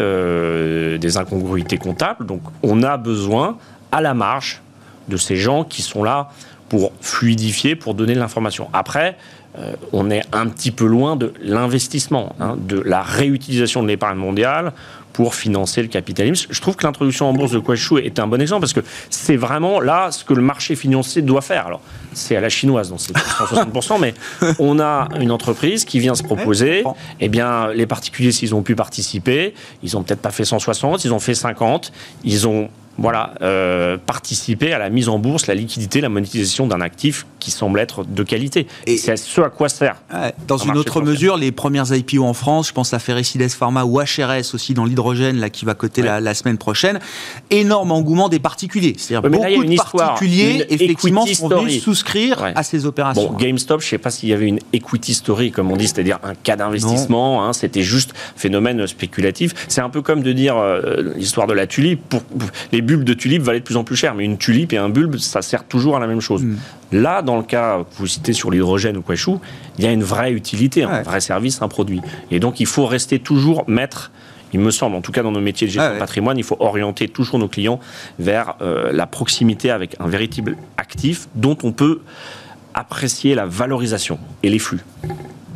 des 0.98 1.18
incongruités 1.18 1.78
comptables. 1.78 2.26
Donc 2.26 2.42
on 2.64 2.84
a 2.84 2.96
besoin, 2.96 3.58
à 3.92 4.00
la 4.00 4.14
marge, 4.14 4.62
de 5.10 5.18
ces 5.18 5.36
gens 5.36 5.66
qui 5.66 5.82
sont 5.82 6.04
là 6.04 6.30
pour 6.72 6.94
fluidifier, 7.02 7.76
pour 7.76 7.96
donner 7.96 8.14
de 8.14 8.20
l'information. 8.20 8.70
Après, 8.72 9.18
euh, 9.58 9.74
on 9.92 10.10
est 10.10 10.22
un 10.32 10.48
petit 10.48 10.72
peu 10.72 10.86
loin 10.86 11.16
de 11.16 11.34
l'investissement, 11.42 12.36
hein, 12.40 12.56
de 12.58 12.80
la 12.80 13.02
réutilisation 13.02 13.84
de 13.84 13.88
l'épargne 13.88 14.18
mondiale 14.18 14.72
pour 15.14 15.36
financer 15.36 15.82
le 15.82 15.90
capitalisme. 15.90 16.48
Je 16.50 16.62
trouve 16.62 16.78
que 16.78 16.86
l'introduction 16.86 17.30
en 17.30 17.34
bourse 17.34 17.52
de 17.52 17.60
Kuaishu 17.60 18.00
est 18.00 18.18
un 18.20 18.28
bon 18.28 18.42
exemple 18.42 18.62
parce 18.62 18.74
que 18.74 18.80
c'est 19.10 19.36
vraiment 19.36 19.82
là 19.82 20.10
ce 20.12 20.24
que 20.24 20.34
le 20.34 20.42
marché 20.42 20.76
financier 20.76 21.22
doit 21.22 21.42
faire. 21.42 21.68
Alors, 21.68 21.82
c'est 22.14 22.36
à 22.36 22.42
la 22.42 22.48
chinoise, 22.48 22.90
donc 22.90 23.02
c'est 23.02 23.14
160%, 23.14 24.00
mais 24.00 24.14
on 24.60 24.80
a 24.80 25.10
une 25.20 25.32
entreprise 25.32 25.84
qui 25.84 26.00
vient 26.00 26.16
se 26.16 26.24
proposer. 26.24 26.84
Eh 27.20 27.28
bien, 27.28 27.74
les 27.74 27.86
particuliers, 27.86 28.32
s'ils 28.32 28.56
ont 28.56 28.62
pu 28.62 28.76
participer, 28.76 29.54
ils 29.84 29.98
ont 29.98 30.04
peut-être 30.04 30.22
pas 30.22 30.32
fait 30.32 30.46
160, 30.46 31.04
ils 31.04 31.14
ont 31.14 31.20
fait 31.20 31.36
50, 31.36 31.92
ils 32.24 32.48
ont 32.48 32.70
voilà, 32.98 33.34
euh, 33.42 33.98
participer 33.98 34.74
à 34.74 34.80
la 34.80 34.90
mise 34.90 35.10
en 35.10 35.20
bourse, 35.20 35.48
la 35.48 35.56
liquidité, 35.56 36.02
la 36.02 36.10
monétisation 36.10 36.68
d'un 36.68 36.82
actif 36.82 37.26
qui 37.40 37.52
semble 37.52 37.80
être 37.80 38.04
de 38.04 38.24
qualité. 38.24 38.68
Et 38.86 38.98
c'est 38.98 39.18
ce 39.18 39.42
à 39.42 39.50
quoi 39.50 39.70
sert. 39.70 39.96
dans 40.48 40.58
une 40.58 40.78
autre 40.78 41.02
mesure, 41.02 41.38
les 41.38 41.52
premières 41.52 41.92
IPO 41.92 42.24
en 42.24 42.34
France, 42.34 42.68
je 42.68 42.74
pense 42.74 42.94
à 42.94 43.00
Ferricides 43.00 43.42
Pharma 43.50 43.86
ou 43.86 44.00
HRS 44.00 44.54
aussi 44.54 44.74
dans 44.74 44.86
l'hydrogène, 44.86 45.38
là 45.38 45.50
qui 45.50 45.66
va 45.66 45.74
coter 45.74 46.02
la, 46.02 46.34
semaine 46.34 46.58
prochaine, 46.58 47.00
énorme 47.50 47.92
engouement 47.92 48.30
des 48.30 48.40
particuliers. 48.40 48.96
C'est-à-dire 48.98 49.30
beaucoup 49.30 49.64
de 49.64 49.98
particuliers 49.98 50.66
effectivement 50.70 51.26
sont 51.26 51.50
venus 51.50 51.84
souscrire 51.84 52.52
à 52.56 52.64
ces 52.64 52.86
opérations. 52.86 53.32
Bon, 53.32 53.38
GameStop, 53.38 53.82
je 53.82 53.88
ne 53.88 53.90
sais 53.90 53.98
pas 53.98 54.12
s'il 54.12 54.30
y 54.30 54.34
avait 54.34 54.48
une 54.48 54.60
equity 54.74 55.14
story 55.14 55.52
comme 55.52 55.72
on 55.72 55.78
dit, 55.78 55.88
c'est-à-dire 55.88 56.20
un 56.24 56.36
cas 56.36 56.56
d'investissement. 56.56 57.46
Hein, 57.46 57.54
c'était 57.54 57.82
juste 57.82 58.14
phénomène 58.36 58.86
spéculatif. 58.88 59.54
C'est 59.68 59.82
un 59.82 59.90
peu 59.90 60.02
comme 60.02 60.22
de 60.22 60.32
dire 60.32 60.58
euh, 60.58 61.14
l'histoire 61.16 61.48
de 61.48 61.54
la 61.54 61.68
tulipe. 61.68 62.02
Pour, 62.10 62.22
les 62.72 62.81
bulbes 62.82 63.04
de 63.04 63.14
tulipe 63.14 63.42
valaient 63.42 63.60
de 63.60 63.66
plus 63.66 63.78
en 63.78 63.84
plus 63.84 63.96
cher, 63.96 64.16
mais 64.16 64.26
une 64.26 64.38
tulipe 64.38 64.74
et 64.74 64.78
un 64.78 64.90
bulbe, 64.90 65.18
ça 65.18 65.42
sert 65.42 65.66
toujours 65.66 65.96
à 65.96 66.00
la 66.00 66.08
même 66.08 66.22
chose. 66.22 66.44
Mm. 66.44 66.58
Là, 66.92 67.22
dans 67.22 67.38
le 67.38 67.44
cas 67.44 67.80
que 67.80 67.98
vous 67.98 68.08
citez 68.08 68.34
sur 68.34 68.52
l'hydrogène 68.52 68.98
ou 68.98 69.02
quoi 69.02 69.16
chou, 69.16 69.40
il 69.78 69.86
y 69.86 69.88
a 69.88 69.92
une 69.92 70.04
vraie 70.04 70.32
utilité, 70.34 70.84
un 70.84 71.04
vrai 71.04 71.22
service, 71.22 71.62
un 71.62 71.68
produit. 71.68 72.02
Et 72.32 72.40
donc, 72.40 72.60
il 72.60 72.66
faut 72.66 72.86
rester 72.86 73.20
toujours 73.20 73.64
maître 73.68 74.12
il 74.54 74.60
me 74.60 74.72
semble, 74.72 74.96
en 74.96 75.02
tout 75.02 75.12
cas 75.12 75.24
dans 75.24 75.32
nos 75.32 75.42
métiers 75.42 75.68
de 75.68 75.72
gestion 75.72 75.94
de 75.94 76.00
patrimoine, 76.00 76.38
il 76.38 76.44
faut 76.44 76.58
orienter 76.60 77.08
toujours 77.08 77.40
nos 77.40 77.48
clients 77.48 77.80
vers 78.20 78.56
euh, 78.62 78.92
la 78.92 79.08
proximité 79.08 79.72
avec 79.72 79.96
un 80.00 80.08
véritable 80.08 80.58
actif 80.78 81.28
dont 81.36 81.58
on 81.64 81.72
peut 81.72 82.02
apprécier 82.74 83.36
la 83.36 83.46
valorisation 83.46 84.20
et 84.44 84.50
les 84.50 84.60
flux. 84.60 84.82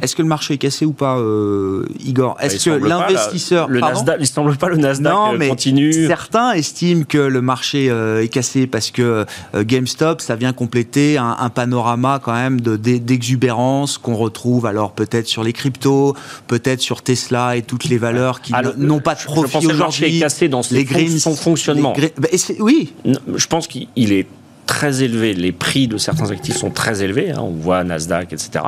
Est-ce 0.06 0.16
que 0.16 0.22
le 0.22 0.28
marché 0.28 0.54
est 0.54 0.58
cassé 0.60 0.86
ou 0.86 0.92
pas, 0.92 1.18
euh, 1.18 1.84
Igor 2.06 2.36
bah, 2.36 2.46
Est-ce 2.46 2.70
que 2.70 2.76
l'investisseur. 2.76 3.68
Le 3.68 3.80
Nasdaq, 3.80 4.18
il 4.20 4.28
semble 4.28 4.56
pas 4.56 4.70
le 4.70 4.76
Nasdaq 4.76 5.12
non, 5.12 5.34
euh, 5.34 5.38
mais 5.38 5.50
continue. 5.50 6.06
Certains 6.06 6.52
estiment 6.52 7.06
que 7.06 7.18
le 7.18 7.42
marché 7.42 7.90
euh, 7.90 8.22
est 8.22 8.28
cassé 8.28 8.68
parce 8.68 8.92
que 8.92 9.26
GameStop, 9.56 10.22
ça 10.22 10.36
vient 10.36 10.54
compléter 10.54 11.18
un, 11.18 11.50
panorama 11.50 12.20
quand 12.22 12.34
même 12.34 12.62
d'exubérance 12.62 13.98
qu'on 13.98 14.16
retrouve 14.16 14.68
alors 14.68 14.92
peut-être 14.92 15.28
sur 15.28 15.44
les 15.44 15.54
cryptos, 15.54 16.16
peut-être 16.48 16.82
sur 16.82 17.02
Tesla 17.02 17.56
et 17.56 17.64
toutes 17.64 17.86
les 17.86 17.98
valeurs 17.98 18.42
qui 18.42 18.54
n'ont 18.78 19.00
pas 19.00 19.16
de 19.16 19.22
profit 19.22 19.40
aujourd'hui. 19.40 19.50
Je 19.50 19.54
pense 19.54 19.66
que 19.66 19.72
le 19.72 19.78
marché 19.78 20.16
est 20.16 20.20
cassé 20.20 20.48
dans 20.50 20.62
son 20.62 21.36
fonctionnement. 21.36 21.96
Bah, 22.18 22.28
oui. 22.60 22.94
Je 23.36 23.48
pense 23.48 23.68
qu'il 23.68 24.14
est 24.14 24.28
très 24.66 25.04
élevé. 25.04 25.34
Les 25.34 25.52
prix 25.52 25.88
de 25.88 25.98
certains 25.98 26.32
actifs 26.32 26.58
sont 26.58 26.70
très 26.70 27.04
élevés. 27.04 27.32
Hein. 27.32 27.40
on 27.42 27.52
voit 27.52 27.84
Nasdaq, 27.84 28.34
etc. 28.34 28.66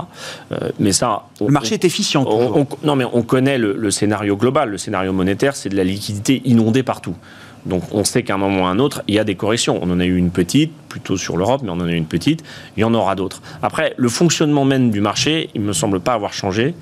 Euh, 0.52 0.70
mais 0.80 0.92
ça, 0.92 1.24
le 1.42 1.48
marché 1.48 1.76
est 1.76 1.86
efficient. 1.86 2.26
non, 2.84 2.96
mais 2.96 3.06
on 3.12 3.24
connaît 3.24 3.58
le, 3.58 3.92
scénario 3.92 4.36
global. 4.38 4.70
Le 4.70 4.78
scénario 4.78 5.14
monétaire, 5.14 5.56
c'est 5.56 5.70
de 5.70 5.76
la 5.76 5.84
liquidité 5.84 6.42
inondée 6.46 6.84
partout. 6.84 7.16
Donc 7.66 7.84
on 7.92 8.06
sait 8.06 8.24
qu'à 8.24 8.36
un 8.36 8.38
moment 8.38 8.62
ou 8.62 8.66
à 8.66 8.70
un 8.70 8.80
autre, 8.80 9.02
il 9.08 9.16
y 9.16 9.20
a 9.20 9.24
des 9.24 9.36
corrections. 9.36 9.80
On 9.82 9.90
en 9.92 10.00
a 10.00 10.06
eu 10.06 10.16
une 10.16 10.32
petite, 10.32 10.72
plutôt 10.88 11.18
sur 11.18 11.36
l'Europe, 11.36 11.62
mais 11.64 11.70
on 11.70 11.74
en 11.74 11.88
a 11.88 11.92
eu 11.92 11.96
une 11.96 12.06
petite. 12.06 12.44
Il 12.78 12.82
y 12.82 12.84
en 12.84 12.94
aura 12.94 13.16
d'autres. 13.16 13.42
Après, 13.62 13.94
le 13.98 14.10
fonctionnement 14.10 14.64
même 14.64 14.90
du 14.90 15.02
marché, 15.02 15.50
il 15.54 15.62
me 15.62 15.74
semble 15.74 16.00
pas 16.00 16.14
avoir 16.14 16.34
changé. 16.34 16.76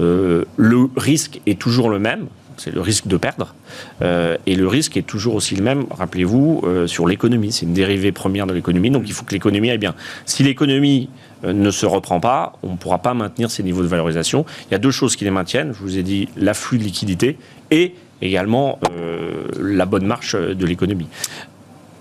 Euh, 0.00 0.44
le 0.56 0.88
risque 0.96 1.40
est 1.46 1.58
toujours 1.58 1.90
le 1.90 2.00
même 2.00 2.26
c'est 2.56 2.72
le 2.72 2.80
risque 2.80 3.06
de 3.06 3.16
perdre. 3.16 3.54
Euh, 4.02 4.36
et 4.46 4.54
le 4.54 4.66
risque 4.68 4.96
est 4.96 5.06
toujours 5.06 5.34
aussi 5.34 5.54
le 5.56 5.62
même, 5.62 5.84
rappelez-vous, 5.90 6.62
euh, 6.64 6.86
sur 6.86 7.06
l'économie. 7.06 7.52
C'est 7.52 7.66
une 7.66 7.74
dérivée 7.74 8.12
première 8.12 8.46
de 8.46 8.52
l'économie, 8.52 8.90
donc 8.90 9.04
il 9.06 9.12
faut 9.12 9.24
que 9.24 9.32
l'économie 9.32 9.70
aille 9.70 9.78
bien. 9.78 9.94
Si 10.26 10.42
l'économie 10.42 11.08
euh, 11.44 11.52
ne 11.52 11.70
se 11.70 11.86
reprend 11.86 12.20
pas, 12.20 12.54
on 12.62 12.72
ne 12.72 12.76
pourra 12.76 12.98
pas 12.98 13.14
maintenir 13.14 13.50
ces 13.50 13.62
niveaux 13.62 13.82
de 13.82 13.88
valorisation. 13.88 14.44
Il 14.68 14.72
y 14.72 14.74
a 14.74 14.78
deux 14.78 14.90
choses 14.90 15.16
qui 15.16 15.24
les 15.24 15.30
maintiennent. 15.30 15.72
Je 15.72 15.80
vous 15.80 15.98
ai 15.98 16.02
dit 16.02 16.28
l'afflux 16.36 16.78
de 16.78 16.84
liquidité 16.84 17.38
et 17.70 17.94
également 18.20 18.78
la 19.58 19.84
bonne 19.84 20.06
marche 20.06 20.36
de 20.36 20.64
l'économie. 20.64 21.08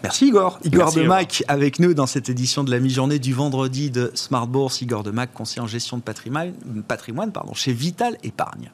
Merci 0.03 0.27
Igor. 0.27 0.59
Igor 0.63 0.93
de 0.93 1.03
Mac 1.03 1.43
avec 1.47 1.79
nous 1.79 1.93
dans 1.93 2.07
cette 2.07 2.29
édition 2.29 2.63
de 2.63 2.71
la 2.71 2.79
mi-journée 2.79 3.19
du 3.19 3.33
vendredi 3.33 3.91
de 3.91 4.11
Smart 4.15 4.47
Bourse. 4.47 4.81
Igor 4.81 5.03
de 5.03 5.11
Mac, 5.11 5.31
conseiller 5.33 5.61
en 5.61 5.67
gestion 5.67 5.97
de 5.97 6.01
patrimoine, 6.01 6.53
patrimoine 6.87 7.31
pardon, 7.31 7.53
chez 7.53 7.73
Vital 7.73 8.17
Épargne. 8.23 8.71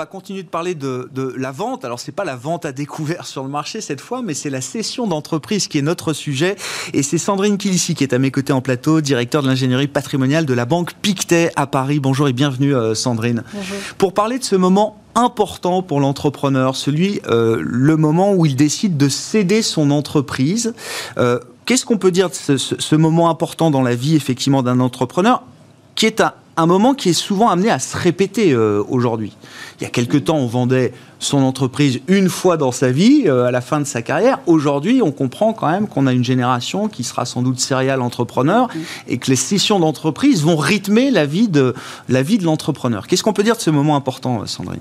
Va 0.00 0.06
continuer 0.06 0.42
de 0.42 0.48
parler 0.48 0.74
de, 0.74 1.10
la 1.36 1.50
vente. 1.50 1.84
Alors, 1.84 2.00
c'est 2.00 2.10
pas 2.10 2.24
la 2.24 2.34
vente 2.34 2.64
à 2.64 2.72
découvert 2.72 3.26
sur 3.26 3.42
le 3.42 3.50
marché 3.50 3.82
cette 3.82 4.00
fois, 4.00 4.22
mais 4.22 4.32
c'est 4.32 4.48
la 4.48 4.62
cession 4.62 5.06
d'entreprise 5.06 5.68
qui 5.68 5.76
est 5.76 5.82
notre 5.82 6.14
sujet. 6.14 6.56
Et 6.94 7.02
c'est 7.02 7.18
Sandrine 7.18 7.58
Kilissi 7.58 7.94
qui 7.94 8.02
est 8.04 8.14
à 8.14 8.18
mes 8.18 8.30
côtés 8.30 8.54
en 8.54 8.62
plateau, 8.62 9.02
directeur 9.02 9.42
de 9.42 9.48
l'ingénierie 9.48 9.88
patrimoniale 9.88 10.46
de 10.46 10.54
la 10.54 10.64
banque 10.64 10.94
Pictet 10.94 11.52
à 11.54 11.66
Paris. 11.66 12.00
Bonjour 12.00 12.28
et 12.28 12.32
bienvenue, 12.32 12.74
euh, 12.74 12.94
Sandrine. 12.94 13.42
Bonjour. 13.52 13.76
Pour 13.98 14.14
parler 14.14 14.38
de 14.38 14.44
ce 14.44 14.56
moment 14.56 14.96
important 15.14 15.82
pour 15.82 16.00
l'entrepreneur, 16.00 16.76
celui, 16.76 17.20
euh, 17.26 17.60
le 17.62 17.98
moment 17.98 18.32
où 18.32 18.46
il 18.46 18.56
décide 18.56 18.96
de 18.96 19.10
céder 19.10 19.60
son 19.60 19.90
entreprise. 19.90 20.72
Euh, 21.18 21.38
qu'est-ce 21.66 21.84
qu'on 21.84 21.98
peut 21.98 22.10
dire 22.10 22.30
de 22.30 22.34
ce, 22.34 22.56
ce, 22.56 22.96
moment 22.96 23.28
important 23.28 23.70
dans 23.70 23.82
la 23.82 23.94
vie, 23.94 24.16
effectivement, 24.16 24.62
d'un 24.62 24.80
entrepreneur, 24.80 25.42
qui 25.94 26.06
est 26.06 26.22
un, 26.22 26.32
un 26.56 26.66
moment 26.66 26.94
qui 26.94 27.10
est 27.10 27.14
souvent 27.14 27.48
amené 27.48 27.70
à 27.70 27.78
se 27.78 27.96
répéter 27.96 28.52
euh, 28.52 28.82
aujourd'hui. 28.88 29.32
Il 29.80 29.84
y 29.84 29.86
a 29.86 29.90
quelque 29.90 30.18
temps, 30.18 30.36
on 30.36 30.46
vendait 30.46 30.92
son 31.18 31.38
entreprise 31.38 32.00
une 32.08 32.28
fois 32.28 32.56
dans 32.56 32.72
sa 32.72 32.90
vie, 32.90 33.24
euh, 33.26 33.44
à 33.44 33.50
la 33.50 33.60
fin 33.60 33.80
de 33.80 33.84
sa 33.84 34.02
carrière. 34.02 34.40
Aujourd'hui, 34.46 35.00
on 35.02 35.12
comprend 35.12 35.52
quand 35.52 35.70
même 35.70 35.86
qu'on 35.86 36.06
a 36.06 36.12
une 36.12 36.24
génération 36.24 36.88
qui 36.88 37.04
sera 37.04 37.24
sans 37.24 37.42
doute 37.42 37.60
serial 37.60 38.02
entrepreneur 38.02 38.68
et 39.08 39.18
que 39.18 39.30
les 39.30 39.36
sessions 39.36 39.78
d'entreprise 39.78 40.42
vont 40.42 40.56
rythmer 40.56 41.10
la 41.10 41.26
vie 41.26 41.48
de 41.48 41.74
la 42.08 42.22
vie 42.22 42.38
de 42.38 42.44
l'entrepreneur. 42.44 43.06
Qu'est-ce 43.06 43.22
qu'on 43.22 43.32
peut 43.32 43.44
dire 43.44 43.56
de 43.56 43.60
ce 43.60 43.70
moment 43.70 43.96
important, 43.96 44.44
Sandrine? 44.46 44.80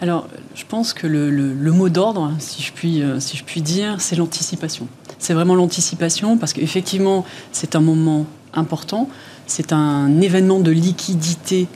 Alors, 0.00 0.28
je 0.54 0.64
pense 0.64 0.92
que 0.92 1.06
le, 1.06 1.72
mot 1.72 1.88
d'ordre, 1.88 2.32
si, 2.38 2.62
je 2.62 2.72
puis, 2.72 3.02
euh, 3.02 3.18
si 3.18 3.36
je 3.36 3.44
puis 3.44 3.62
dire, 3.62 4.00
c'est 4.00 4.14
l'anticipation. 4.14 4.86
C'est 5.18 5.34
vraiment 5.34 5.56
l'anticipation 5.56 6.36
parce 6.36 6.52
qu'effectivement, 6.52 7.24
c'est 7.50 7.74
un 7.74 7.80
moment 7.80 8.26
important, 8.54 9.08
c'est 9.48 9.72
un 9.72 10.20
événement 10.20 10.60
de 10.60 10.70
liquidité 10.70 11.66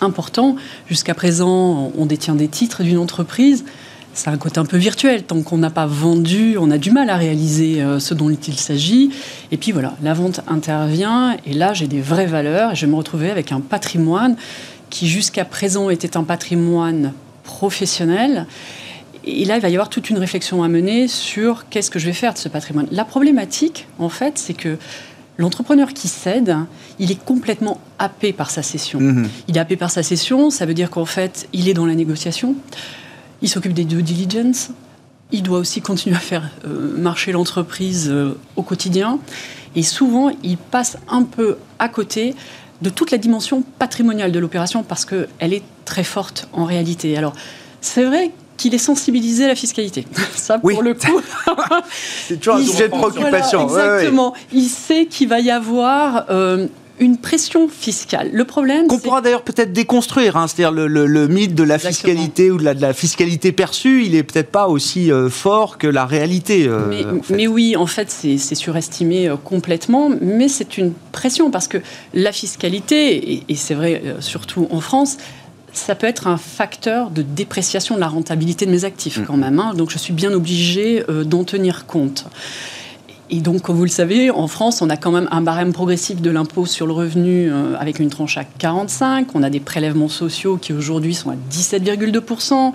important. 0.00 0.56
Jusqu'à 0.88 1.14
présent, 1.14 1.92
on 1.96 2.06
détient 2.06 2.34
des 2.34 2.48
titres 2.48 2.82
d'une 2.82 2.98
entreprise. 2.98 3.64
C'est 4.12 4.28
un 4.28 4.38
côté 4.38 4.58
un 4.58 4.64
peu 4.64 4.76
virtuel. 4.76 5.22
Tant 5.22 5.40
qu'on 5.42 5.58
n'a 5.58 5.70
pas 5.70 5.86
vendu, 5.86 6.56
on 6.58 6.70
a 6.70 6.78
du 6.78 6.90
mal 6.90 7.10
à 7.10 7.16
réaliser 7.16 7.80
euh, 7.80 8.00
ce 8.00 8.14
dont 8.14 8.30
il 8.30 8.58
s'agit. 8.58 9.10
Et 9.52 9.56
puis 9.56 9.70
voilà, 9.70 9.94
la 10.02 10.14
vente 10.14 10.40
intervient 10.48 11.36
et 11.46 11.52
là, 11.52 11.74
j'ai 11.74 11.86
des 11.86 12.00
vraies 12.00 12.26
valeurs 12.26 12.74
je 12.74 12.86
vais 12.86 12.90
me 12.90 12.96
retrouver 12.96 13.30
avec 13.30 13.52
un 13.52 13.60
patrimoine 13.60 14.36
qui 14.88 15.06
jusqu'à 15.06 15.44
présent 15.44 15.90
était 15.90 16.16
un 16.16 16.24
patrimoine 16.24 17.12
professionnel. 17.44 18.46
Et 19.24 19.44
là, 19.44 19.56
il 19.56 19.60
va 19.60 19.68
y 19.68 19.74
avoir 19.74 19.90
toute 19.90 20.08
une 20.08 20.18
réflexion 20.18 20.62
à 20.62 20.68
mener 20.68 21.06
sur 21.06 21.68
qu'est-ce 21.68 21.90
que 21.90 21.98
je 21.98 22.06
vais 22.06 22.14
faire 22.14 22.32
de 22.32 22.38
ce 22.38 22.48
patrimoine. 22.48 22.86
La 22.90 23.04
problématique, 23.04 23.86
en 23.98 24.08
fait, 24.08 24.38
c'est 24.38 24.54
que 24.54 24.78
l'entrepreneur 25.40 25.92
qui 25.94 26.06
cède, 26.06 26.54
il 26.98 27.10
est 27.10 27.24
complètement 27.24 27.80
happé 27.98 28.32
par 28.32 28.50
sa 28.50 28.62
cession. 28.62 29.00
Mhm. 29.00 29.28
Il 29.48 29.56
est 29.56 29.60
happé 29.60 29.76
par 29.76 29.90
sa 29.90 30.02
cession, 30.02 30.50
ça 30.50 30.66
veut 30.66 30.74
dire 30.74 30.90
qu'en 30.90 31.06
fait, 31.06 31.48
il 31.52 31.68
est 31.68 31.74
dans 31.74 31.86
la 31.86 31.94
négociation, 31.94 32.54
il 33.40 33.48
s'occupe 33.48 33.72
des 33.72 33.84
due 33.84 34.02
diligence, 34.02 34.70
il 35.32 35.42
doit 35.42 35.58
aussi 35.58 35.80
continuer 35.80 36.16
à 36.16 36.20
faire 36.20 36.50
euh, 36.66 36.96
marcher 36.98 37.32
l'entreprise 37.32 38.08
euh, 38.10 38.38
au 38.56 38.62
quotidien, 38.62 39.18
et 39.74 39.82
souvent, 39.82 40.30
il 40.42 40.58
passe 40.58 40.98
un 41.08 41.22
peu 41.22 41.56
à 41.78 41.88
côté 41.88 42.34
de 42.82 42.90
toute 42.90 43.10
la 43.10 43.18
dimension 43.18 43.62
patrimoniale 43.78 44.32
de 44.32 44.38
l'opération 44.38 44.82
parce 44.82 45.04
qu'elle 45.04 45.52
est 45.52 45.62
très 45.84 46.04
forte 46.04 46.48
en 46.52 46.64
réalité. 46.64 47.16
Alors, 47.16 47.34
c'est 47.80 48.04
vrai 48.04 48.30
qu'il 48.60 48.74
est 48.74 48.78
sensibilisé 48.78 49.44
à 49.44 49.48
la 49.48 49.54
fiscalité. 49.54 50.06
Ça, 50.34 50.58
pour 50.58 50.82
le 50.82 50.94
coup. 50.94 51.20
c'est 52.28 52.36
toujours 52.38 52.56
un 52.56 52.64
sujet 52.64 52.88
de 52.88 52.92
préoccupation. 52.92 53.64
exactement. 53.64 54.34
Il 54.52 54.68
sait 54.68 55.06
qu'il 55.06 55.28
va 55.28 55.40
y 55.40 55.50
avoir 55.50 56.26
euh, 56.30 56.66
une 57.00 57.16
pression 57.16 57.66
fiscale. 57.68 58.30
Le 58.32 58.44
problème, 58.44 58.86
qu'on 58.86 58.98
pourra 58.98 59.22
d'ailleurs 59.22 59.42
peut-être 59.42 59.72
déconstruire, 59.72 60.36
hein, 60.36 60.46
c'est-à-dire 60.46 60.70
le, 60.70 61.28
mythe 61.28 61.54
de 61.54 61.62
la 61.62 61.78
fiscalité 61.78 62.50
ou 62.50 62.58
de 62.58 62.64
la, 62.64 62.92
fiscalité 62.92 63.52
perçue, 63.52 64.04
il 64.04 64.14
est 64.14 64.22
peut-être 64.22 64.50
pas 64.50 64.68
aussi 64.68 65.10
euh, 65.10 65.30
fort 65.30 65.78
que 65.78 65.86
la 65.86 66.04
réalité. 66.04 66.66
Euh, 66.68 67.18
mais, 67.30 67.46
oui, 67.46 67.74
en 67.74 67.86
fait, 67.86 68.10
c'est 68.10 68.54
surestimé 68.54 69.28
euh, 69.28 69.36
complètement, 69.36 70.10
mais 70.20 70.48
c'est 70.48 70.76
une 70.76 70.92
pression 71.10 71.50
parce 71.50 71.68
que 71.68 71.78
la 72.12 72.32
fiscalité, 72.32 73.42
et, 73.48 73.54
c'est 73.54 73.74
vrai 73.74 74.02
surtout 74.20 74.68
en 74.70 74.80
France, 74.80 75.16
ça 75.72 75.94
peut 75.94 76.06
être 76.06 76.26
un 76.26 76.36
facteur 76.36 77.10
de 77.10 77.22
dépréciation 77.22 77.94
de 77.94 78.00
la 78.00 78.08
rentabilité 78.08 78.66
de 78.66 78.70
mes 78.70 78.84
actifs 78.84 79.18
mm. 79.18 79.24
quand 79.26 79.36
même. 79.36 79.58
Hein. 79.58 79.74
donc 79.74 79.90
je 79.90 79.98
suis 79.98 80.12
bien 80.12 80.32
obligé 80.32 81.04
d'en 81.24 81.44
tenir 81.44 81.86
compte. 81.86 82.26
Et 83.32 83.40
donc, 83.40 83.62
comme 83.62 83.76
vous 83.76 83.84
le 83.84 83.90
savez, 83.90 84.30
en 84.30 84.48
France, 84.48 84.82
on 84.82 84.90
a 84.90 84.96
quand 84.96 85.12
même 85.12 85.28
un 85.30 85.40
barème 85.40 85.72
progressif 85.72 86.20
de 86.20 86.30
l'impôt 86.30 86.66
sur 86.66 86.88
le 86.88 86.92
revenu 86.92 87.48
euh, 87.48 87.76
avec 87.78 88.00
une 88.00 88.10
tranche 88.10 88.36
à 88.36 88.44
45. 88.44 89.28
On 89.36 89.44
a 89.44 89.50
des 89.50 89.60
prélèvements 89.60 90.08
sociaux 90.08 90.56
qui 90.56 90.72
aujourd'hui 90.72 91.14
sont 91.14 91.30
à 91.30 91.36
17,2%. 91.50 92.72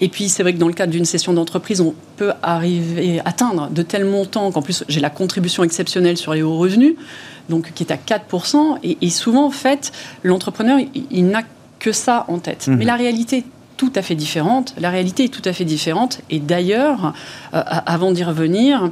Et 0.00 0.08
puis, 0.08 0.28
c'est 0.28 0.42
vrai 0.42 0.54
que 0.54 0.58
dans 0.58 0.66
le 0.66 0.72
cadre 0.72 0.90
d'une 0.90 1.04
session 1.04 1.32
d'entreprise, 1.32 1.80
on 1.80 1.94
peut 2.16 2.32
arriver 2.42 3.20
atteindre 3.24 3.70
de 3.70 3.82
tels 3.82 4.04
montants 4.04 4.50
qu'en 4.50 4.62
plus, 4.62 4.82
j'ai 4.88 4.98
la 4.98 5.10
contribution 5.10 5.62
exceptionnelle 5.62 6.16
sur 6.16 6.34
les 6.34 6.42
hauts 6.42 6.58
revenus, 6.58 6.96
donc 7.48 7.72
qui 7.72 7.84
est 7.84 7.92
à 7.92 7.96
4%. 7.96 8.78
Et, 8.82 9.10
souvent, 9.10 9.46
en 9.46 9.50
fait, 9.50 9.92
l'entrepreneur, 10.24 10.80
il, 11.12 11.26
n'a 11.28 11.42
que 11.82 11.90
ça 11.90 12.24
en 12.28 12.38
tête. 12.38 12.68
Mmh. 12.68 12.76
Mais 12.76 12.84
la 12.84 12.94
réalité 12.94 13.38
est 13.38 13.44
tout 13.76 13.92
à 13.96 14.02
fait 14.02 14.14
différente. 14.14 14.72
La 14.78 14.90
réalité 14.90 15.24
est 15.24 15.28
tout 15.28 15.42
à 15.44 15.52
fait 15.52 15.64
différente. 15.64 16.20
Et 16.30 16.38
d'ailleurs, 16.38 17.12
euh, 17.52 17.62
avant 17.66 18.12
d'y 18.12 18.22
revenir, 18.22 18.90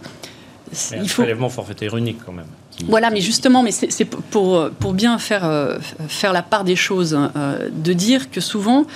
il 0.72 1.08
faut... 1.08 1.22
prélèvement 1.22 1.48
forfaitaire 1.48 1.96
unique 1.96 2.18
quand 2.26 2.32
même. 2.32 2.50
Voilà, 2.88 3.10
mais 3.10 3.20
justement, 3.20 3.62
mais 3.62 3.70
c'est 3.70 4.04
pour, 4.04 4.70
pour 4.70 4.92
bien 4.94 5.18
faire, 5.18 5.44
euh, 5.44 5.78
faire 6.08 6.32
la 6.32 6.42
part 6.42 6.64
des 6.64 6.76
choses, 6.76 7.16
euh, 7.16 7.68
de 7.72 7.92
dire 7.92 8.30
que 8.30 8.40
souvent, 8.40 8.86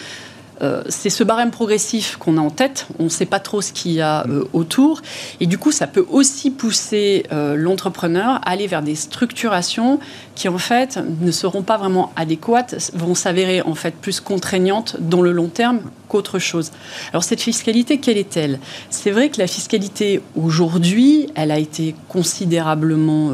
euh, 0.62 0.82
c'est 0.88 1.10
ce 1.10 1.24
barème 1.24 1.50
progressif 1.50 2.16
qu'on 2.16 2.38
a 2.38 2.40
en 2.40 2.50
tête. 2.50 2.86
On 2.98 3.04
ne 3.04 3.08
sait 3.08 3.26
pas 3.26 3.40
trop 3.40 3.60
ce 3.60 3.72
qu'il 3.72 3.92
y 3.92 4.00
a 4.00 4.26
euh, 4.26 4.44
autour. 4.52 5.02
Et 5.40 5.46
du 5.46 5.58
coup, 5.58 5.72
ça 5.72 5.86
peut 5.86 6.04
aussi 6.10 6.50
pousser 6.50 7.24
euh, 7.32 7.56
l'entrepreneur 7.56 8.36
à 8.36 8.50
aller 8.50 8.66
vers 8.66 8.82
des 8.82 8.94
structurations 8.94 9.98
qui, 10.34 10.48
en 10.48 10.58
fait, 10.58 10.98
ne 11.20 11.30
seront 11.30 11.62
pas 11.62 11.76
vraiment 11.76 12.12
adéquates, 12.16 12.92
vont 12.94 13.14
s'avérer, 13.14 13.62
en 13.62 13.74
fait, 13.74 13.94
plus 13.94 14.20
contraignantes 14.20 14.96
dans 15.00 15.22
le 15.22 15.32
long 15.32 15.48
terme 15.48 15.80
qu'autre 16.08 16.38
chose. 16.38 16.70
Alors, 17.10 17.24
cette 17.24 17.40
fiscalité, 17.40 17.98
quelle 17.98 18.18
est-elle? 18.18 18.60
C'est 18.90 19.10
vrai 19.10 19.30
que 19.30 19.40
la 19.40 19.46
fiscalité, 19.46 20.22
aujourd'hui, 20.36 21.28
elle 21.34 21.50
a 21.50 21.58
été 21.58 21.94
considérablement 22.08 23.32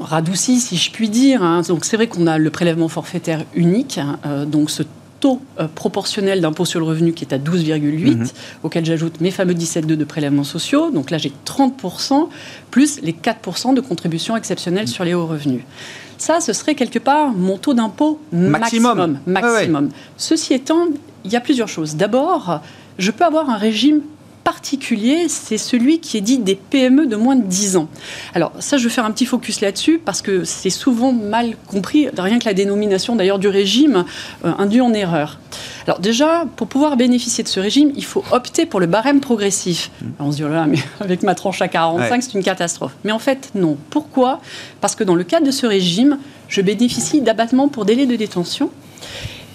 radoucie, 0.00 0.60
si 0.60 0.76
je 0.76 0.90
puis 0.90 1.08
dire. 1.08 1.42
Hein. 1.42 1.62
Donc, 1.68 1.84
c'est 1.84 1.96
vrai 1.96 2.06
qu'on 2.06 2.26
a 2.26 2.38
le 2.38 2.50
prélèvement 2.50 2.88
forfaitaire 2.88 3.44
unique, 3.54 3.98
hein, 3.98 4.46
donc 4.46 4.70
ce 4.70 4.82
taux 5.20 5.40
euh, 5.58 5.68
proportionnel 5.72 6.40
d'impôt 6.40 6.64
sur 6.64 6.80
le 6.80 6.86
revenu 6.86 7.12
qui 7.12 7.24
est 7.24 7.34
à 7.34 7.38
12,8, 7.38 8.16
mhm. 8.16 8.26
auquel 8.62 8.84
j'ajoute 8.84 9.20
mes 9.20 9.30
fameux 9.30 9.54
17,2 9.54 9.86
de 9.86 10.04
prélèvements 10.04 10.44
sociaux. 10.44 10.90
Donc 10.90 11.10
là, 11.10 11.18
j'ai 11.18 11.32
30%, 11.46 12.28
plus 12.70 13.00
les 13.02 13.12
4% 13.12 13.74
de 13.74 13.80
contribution 13.80 14.36
exceptionnelle 14.36 14.88
sur 14.88 15.04
les 15.04 15.14
hauts 15.14 15.26
revenus. 15.26 15.62
Ça, 16.18 16.40
ce 16.40 16.52
serait 16.52 16.74
quelque 16.74 16.98
part 16.98 17.32
mon 17.32 17.56
taux 17.56 17.74
d'impôt 17.74 18.20
maximum. 18.32 19.20
maximum. 19.26 19.90
Ceci 20.16 20.54
étant, 20.54 20.88
il 21.24 21.32
y 21.32 21.36
a 21.36 21.40
plusieurs 21.40 21.68
choses. 21.68 21.96
D'abord, 21.96 22.60
je 22.98 23.10
peux 23.10 23.24
avoir 23.24 23.48
un 23.48 23.56
régime 23.56 24.02
particulier, 24.44 25.28
c'est 25.28 25.58
celui 25.58 26.00
qui 26.00 26.16
est 26.16 26.20
dit 26.20 26.38
des 26.38 26.54
PME 26.54 27.06
de 27.06 27.16
moins 27.16 27.36
de 27.36 27.44
10 27.44 27.76
ans. 27.76 27.88
Alors 28.34 28.52
ça, 28.58 28.76
je 28.76 28.84
vais 28.84 28.90
faire 28.90 29.04
un 29.04 29.10
petit 29.10 29.26
focus 29.26 29.60
là-dessus 29.60 30.00
parce 30.04 30.22
que 30.22 30.44
c'est 30.44 30.70
souvent 30.70 31.12
mal 31.12 31.56
compris, 31.66 32.08
rien 32.16 32.38
que 32.38 32.44
la 32.44 32.54
dénomination 32.54 33.16
d'ailleurs 33.16 33.38
du 33.38 33.48
régime 33.48 34.04
euh, 34.44 34.52
induit 34.58 34.80
en 34.80 34.92
erreur. 34.92 35.38
Alors 35.86 35.98
déjà, 35.98 36.44
pour 36.56 36.66
pouvoir 36.66 36.96
bénéficier 36.96 37.44
de 37.44 37.48
ce 37.48 37.60
régime, 37.60 37.92
il 37.96 38.04
faut 38.04 38.24
opter 38.30 38.66
pour 38.66 38.80
le 38.80 38.86
barème 38.86 39.20
progressif. 39.20 39.90
On 40.18 40.30
se 40.30 40.36
dit, 40.36 40.44
oh 40.44 40.48
là, 40.48 40.66
mais 40.66 40.78
avec 41.00 41.22
ma 41.22 41.34
tranche 41.34 41.62
à 41.62 41.68
45, 41.68 42.22
c'est 42.22 42.34
une 42.34 42.44
catastrophe. 42.44 42.94
Mais 43.04 43.12
en 43.12 43.18
fait, 43.18 43.50
non. 43.54 43.76
Pourquoi? 43.90 44.40
Parce 44.80 44.94
que 44.94 45.04
dans 45.04 45.14
le 45.14 45.24
cadre 45.24 45.46
de 45.46 45.50
ce 45.50 45.66
régime, 45.66 46.18
je 46.48 46.60
bénéficie 46.60 47.20
d'abattement 47.20 47.68
pour 47.68 47.84
délai 47.84 48.06
de 48.06 48.16
détention. 48.16 48.70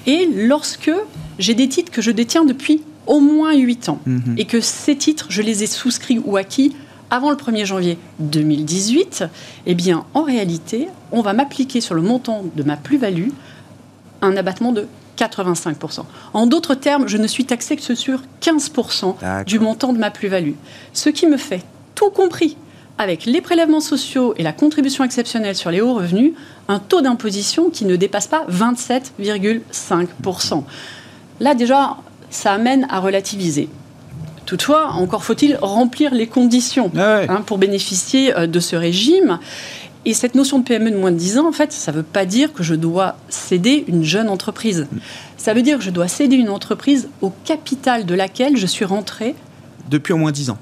Et 0.07 0.29
lorsque 0.33 0.91
j'ai 1.39 1.53
des 1.53 1.67
titres 1.67 1.91
que 1.91 2.01
je 2.01 2.11
détiens 2.11 2.45
depuis 2.45 2.81
au 3.07 3.19
moins 3.19 3.55
8 3.55 3.89
ans 3.89 3.99
mhm. 4.05 4.35
et 4.37 4.45
que 4.45 4.61
ces 4.61 4.95
titres, 4.95 5.27
je 5.29 5.41
les 5.41 5.63
ai 5.63 5.67
souscrits 5.67 6.19
ou 6.23 6.37
acquis 6.37 6.75
avant 7.11 7.29
le 7.29 7.35
1er 7.35 7.65
janvier 7.65 7.97
2018, 8.19 9.25
eh 9.65 9.75
bien, 9.75 10.05
en 10.13 10.23
réalité, 10.23 10.87
on 11.11 11.21
va 11.21 11.33
m'appliquer 11.33 11.81
sur 11.81 11.95
le 11.95 12.01
montant 12.01 12.43
de 12.55 12.63
ma 12.63 12.77
plus-value 12.77 13.29
un 14.21 14.37
abattement 14.37 14.71
de 14.71 14.87
85%. 15.17 16.03
En 16.33 16.47
d'autres 16.47 16.75
termes, 16.75 17.07
je 17.07 17.17
ne 17.17 17.27
suis 17.27 17.45
taxé 17.45 17.75
que 17.75 17.95
sur 17.95 18.21
15% 18.41 19.45
du 19.45 19.59
montant 19.59 19.91
de 19.93 19.99
ma 19.99 20.11
plus-value. 20.11 20.53
Ce 20.93 21.09
qui 21.09 21.27
me 21.27 21.37
fait, 21.37 21.63
tout 21.93 22.09
compris, 22.09 22.57
avec 22.97 23.25
les 23.25 23.41
prélèvements 23.41 23.81
sociaux 23.81 24.33
et 24.37 24.43
la 24.43 24.53
contribution 24.53 25.03
exceptionnelle 25.03 25.55
sur 25.55 25.71
les 25.71 25.81
hauts 25.81 25.95
revenus, 25.95 26.33
un 26.67 26.79
taux 26.79 27.01
d'imposition 27.01 27.69
qui 27.69 27.85
ne 27.85 27.95
dépasse 27.95 28.27
pas 28.27 28.45
27,5%. 28.49 30.63
Là, 31.41 31.53
déjà, 31.53 31.97
ça 32.35 32.53
amène 32.53 32.85
à 32.89 32.99
relativiser. 32.99 33.69
Toutefois, 34.45 34.91
encore 34.91 35.23
faut-il 35.23 35.57
remplir 35.59 36.13
les 36.13 36.27
conditions 36.27 36.91
ah 36.95 37.21
hein, 37.27 37.41
pour 37.45 37.57
bénéficier 37.57 38.35
euh, 38.37 38.45
de 38.45 38.59
ce 38.59 38.75
régime. 38.75 39.39
Et 40.07 40.13
cette 40.13 40.35
notion 40.35 40.59
de 40.59 40.63
PME 40.63 40.91
de 40.91 40.97
moins 40.97 41.11
de 41.11 41.17
10 41.17 41.39
ans, 41.39 41.47
en 41.47 41.51
fait, 41.51 41.71
ça 41.71 41.91
ne 41.91 41.97
veut 41.97 42.03
pas 42.03 42.25
dire 42.25 42.53
que 42.53 42.61
je 42.61 42.75
dois 42.75 43.15
céder 43.27 43.85
une 43.87 44.03
jeune 44.03 44.29
entreprise. 44.29 44.85
Ça 45.35 45.55
veut 45.55 45.63
dire 45.63 45.79
que 45.79 45.83
je 45.83 45.89
dois 45.89 46.07
céder 46.07 46.35
une 46.35 46.49
entreprise 46.49 47.09
au 47.21 47.31
capital 47.43 48.05
de 48.05 48.13
laquelle 48.13 48.55
je 48.55 48.67
suis 48.67 48.85
rentré. 48.85 49.33
Depuis 49.89 50.13
au 50.13 50.17
moins 50.17 50.31
10 50.31 50.51
ans 50.51 50.57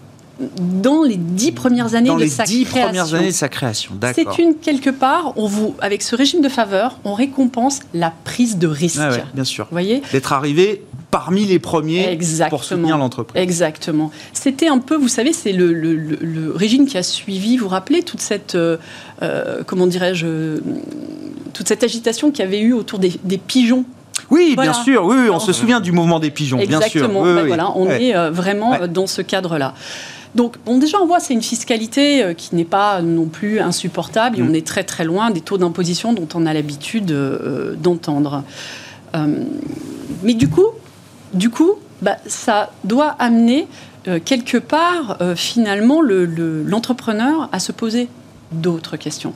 dans 0.60 1.04
les 1.04 1.16
dix 1.16 1.52
premières 1.52 1.96
années 1.96 2.10
de 2.10 2.26
sa 2.26 2.44
création. 2.44 2.82
premières 2.82 3.14
années 3.14 3.28
de 3.28 3.32
sa 3.32 3.50
création, 3.50 3.92
C'est 4.16 4.40
une 4.40 4.56
quelque 4.56 4.90
part, 4.90 5.34
on 5.36 5.48
vous, 5.48 5.76
avec 5.80 6.02
ce 6.02 6.16
régime 6.16 6.42
de 6.42 6.50
faveur, 6.50 6.98
on 7.04 7.14
récompense 7.14 7.82
la 7.94 8.12
prise 8.24 8.58
de 8.58 8.68
risque. 8.68 9.00
Ah 9.00 9.12
bien 9.34 9.44
sûr. 9.44 9.68
voyez 9.72 10.02
D'être 10.12 10.34
arrivé 10.34 10.84
parmi 11.14 11.46
les 11.46 11.60
premiers 11.60 12.18
pour 12.50 12.64
soutenir 12.64 12.98
l'entreprise. 12.98 13.40
Exactement. 13.40 14.10
C'était 14.34 14.68
un 14.68 14.80
peu, 14.80 14.96
vous 14.96 15.08
savez, 15.08 15.32
c'est 15.32 15.52
le, 15.52 16.52
régime 16.56 16.88
qui 16.88 16.98
a 16.98 17.04
suivi, 17.04 17.56
vous 17.56 17.66
vous 17.66 17.70
rappelez, 17.70 18.02
toute 18.02 18.20
cette, 18.20 18.56
euh, 18.56 18.78
euh, 19.22 19.62
comment 19.64 19.86
dirais-je, 19.86 20.58
toute 21.54 21.68
cette 21.68 21.84
agitation 21.84 22.32
qu'il 22.32 22.44
y 22.44 22.48
avait 22.48 22.62
eu 22.62 22.74
autour 22.74 22.98
des, 22.98 23.12
pigeons 23.38 23.86
oui, 24.30 24.56
bien 24.60 24.74
sûr, 24.74 25.06
oui, 25.06 25.30
on 25.32 25.40
se 25.40 25.54
souvient 25.54 25.80
du 25.80 25.92
mouvement 25.92 26.20
des 26.20 26.32
pigeons, 26.32 26.58
bien 26.58 26.82
sûr. 26.82 27.08
Ben 27.08 27.46
voilà, 27.46 27.72
on 27.76 27.88
est 27.90 28.16
euh, 28.16 28.32
vraiment 28.32 28.88
dans 28.88 29.06
ce 29.06 29.22
cadre-là. 29.22 29.76
Donc, 30.34 30.56
bon, 30.66 30.80
déjà, 30.80 30.98
on 31.00 31.06
voit 31.06 31.20
c'est 31.20 31.34
une 31.34 31.44
fiscalité 31.44 32.34
qui 32.36 32.56
n'est 32.56 32.66
pas 32.66 33.04
non 33.04 33.26
plus 33.26 33.60
insupportable 33.60 34.40
et 34.40 34.42
mm. 34.42 34.50
on 34.50 34.54
est 34.54 34.66
très 34.66 34.84
très 34.84 35.04
loin 35.04 35.30
des 35.30 35.42
taux 35.42 35.60
d'imposition 35.60 36.14
dont 36.14 36.28
on 36.34 36.48
a 36.48 36.54
l'habitude 36.54 37.16
d'entendre. 37.82 38.44
mais 40.24 40.34
du 40.34 40.48
coup, 40.48 40.70
du 41.34 41.50
coup, 41.50 41.74
bah, 42.02 42.18
ça 42.28 42.72
doit 42.84 43.16
amener 43.20 43.68
euh, 44.08 44.20
quelque 44.24 44.58
part, 44.58 45.18
euh, 45.22 45.36
finalement, 45.36 46.02
l'entrepreneur 46.02 47.50
à 47.52 47.60
se 47.60 47.72
poser 47.72 48.10
d'autres 48.52 48.98
questions. 48.98 49.34